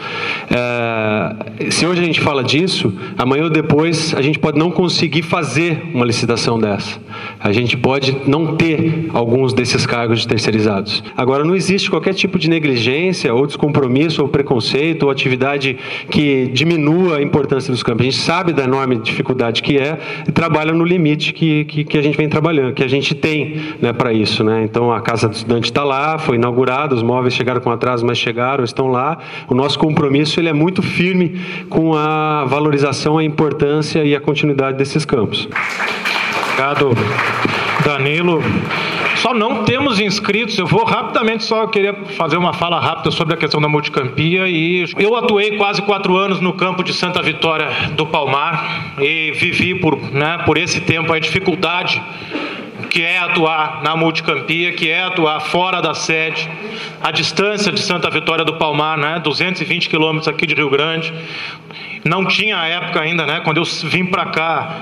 [0.51, 5.23] É, se hoje a gente fala disso, amanhã ou depois a gente pode não conseguir
[5.23, 7.01] fazer uma licitação dessa.
[7.41, 11.03] A gente pode não ter alguns desses cargos terceirizados.
[11.17, 15.79] Agora, não existe qualquer tipo de negligência negligência ou descompromisso ou preconceito ou atividade
[16.11, 18.03] que diminua a importância dos campos.
[18.03, 21.97] A gente sabe da enorme dificuldade que é e trabalha no limite que, que, que
[21.99, 24.43] a gente vem trabalhando, que a gente tem né, para isso.
[24.43, 24.65] Né?
[24.65, 28.19] Então a Casa do Estudante está lá, foi inaugurada, os móveis chegaram com atraso, mas
[28.19, 29.19] chegaram, estão lá.
[29.49, 34.77] O nosso compromisso ele é muito firme com a valorização, a importância e a continuidade
[34.77, 35.49] desses campos.
[36.53, 36.91] Obrigado,
[37.85, 38.43] Danilo.
[39.23, 40.59] Só não temos inscritos.
[40.59, 44.49] Eu vou rapidamente só queria fazer uma fala rápida sobre a questão da multicampia.
[44.49, 49.77] E eu atuei quase quatro anos no campo de Santa Vitória do Palmar e vivi
[49.77, 52.03] por, né, por esse tempo a dificuldade
[52.91, 56.51] que é atuar na multicampia, que é atuar fora da sede,
[57.01, 61.15] a distância de Santa Vitória do Palmar, né, 220 quilômetros aqui de Rio Grande.
[62.05, 64.81] Não tinha época ainda, né, quando eu vim para cá,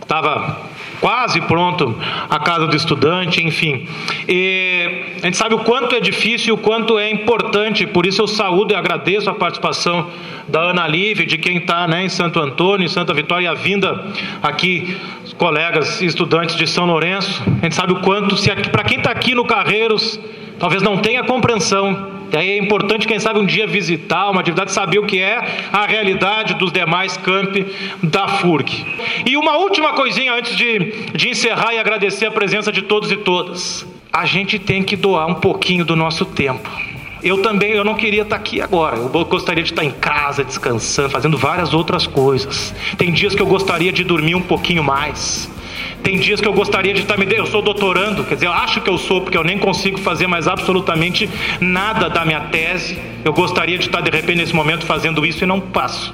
[0.00, 0.69] estava
[1.00, 1.96] quase pronto
[2.28, 3.88] a casa do estudante, enfim.
[4.28, 8.26] E a gente sabe o quanto é difícil, o quanto é importante, por isso eu
[8.26, 10.08] saúdo e agradeço a participação
[10.46, 13.54] da Ana Lívia, de quem está né, em Santo Antônio, em Santa Vitória, e a
[13.54, 14.04] vinda
[14.42, 14.96] aqui,
[15.38, 17.42] colegas estudantes de São Lourenço.
[17.60, 18.36] A gente sabe o quanto,
[18.70, 20.20] para quem está aqui no Carreiros,
[20.58, 24.72] talvez não tenha compreensão e aí é importante, quem sabe, um dia visitar uma atividade,
[24.72, 27.66] saber o que é a realidade dos demais campi
[28.02, 28.84] da FURG.
[29.26, 33.16] E uma última coisinha antes de, de encerrar e agradecer a presença de todos e
[33.16, 33.86] todas.
[34.12, 36.68] A gente tem que doar um pouquinho do nosso tempo.
[37.22, 38.96] Eu também, eu não queria estar aqui agora.
[38.96, 42.74] Eu gostaria de estar em casa, descansando, fazendo várias outras coisas.
[42.96, 45.50] Tem dias que eu gostaria de dormir um pouquinho mais.
[46.02, 47.26] Tem dias que eu gostaria de estar me.
[47.30, 50.26] Eu sou doutorando, quer dizer, eu acho que eu sou, porque eu nem consigo fazer
[50.26, 51.28] mais absolutamente
[51.60, 52.98] nada da minha tese.
[53.24, 56.12] Eu gostaria de estar, de repente, nesse momento, fazendo isso e não passo.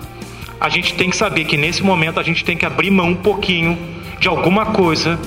[0.60, 3.14] A gente tem que saber que nesse momento a gente tem que abrir mão um
[3.14, 3.78] pouquinho
[4.18, 5.18] de alguma coisa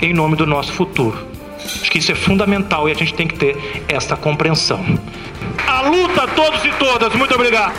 [0.00, 1.26] em nome do nosso futuro.
[1.58, 3.56] Acho que isso é fundamental e a gente tem que ter
[3.88, 4.84] essa compreensão.
[5.66, 7.12] A luta, todos e todas.
[7.14, 7.74] Muito obrigado.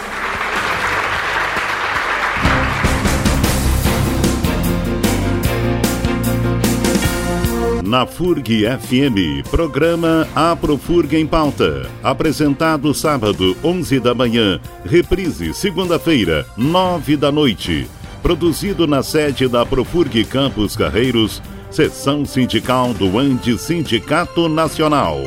[7.90, 11.90] Na FURG FM, programa Aprofurg em Pauta.
[12.04, 17.90] Apresentado sábado, 11 da manhã, reprise segunda-feira, 9 da noite.
[18.22, 25.18] Produzido na sede da Profurg Campos Carreiros, seção sindical do Andi Sindicato Nacional.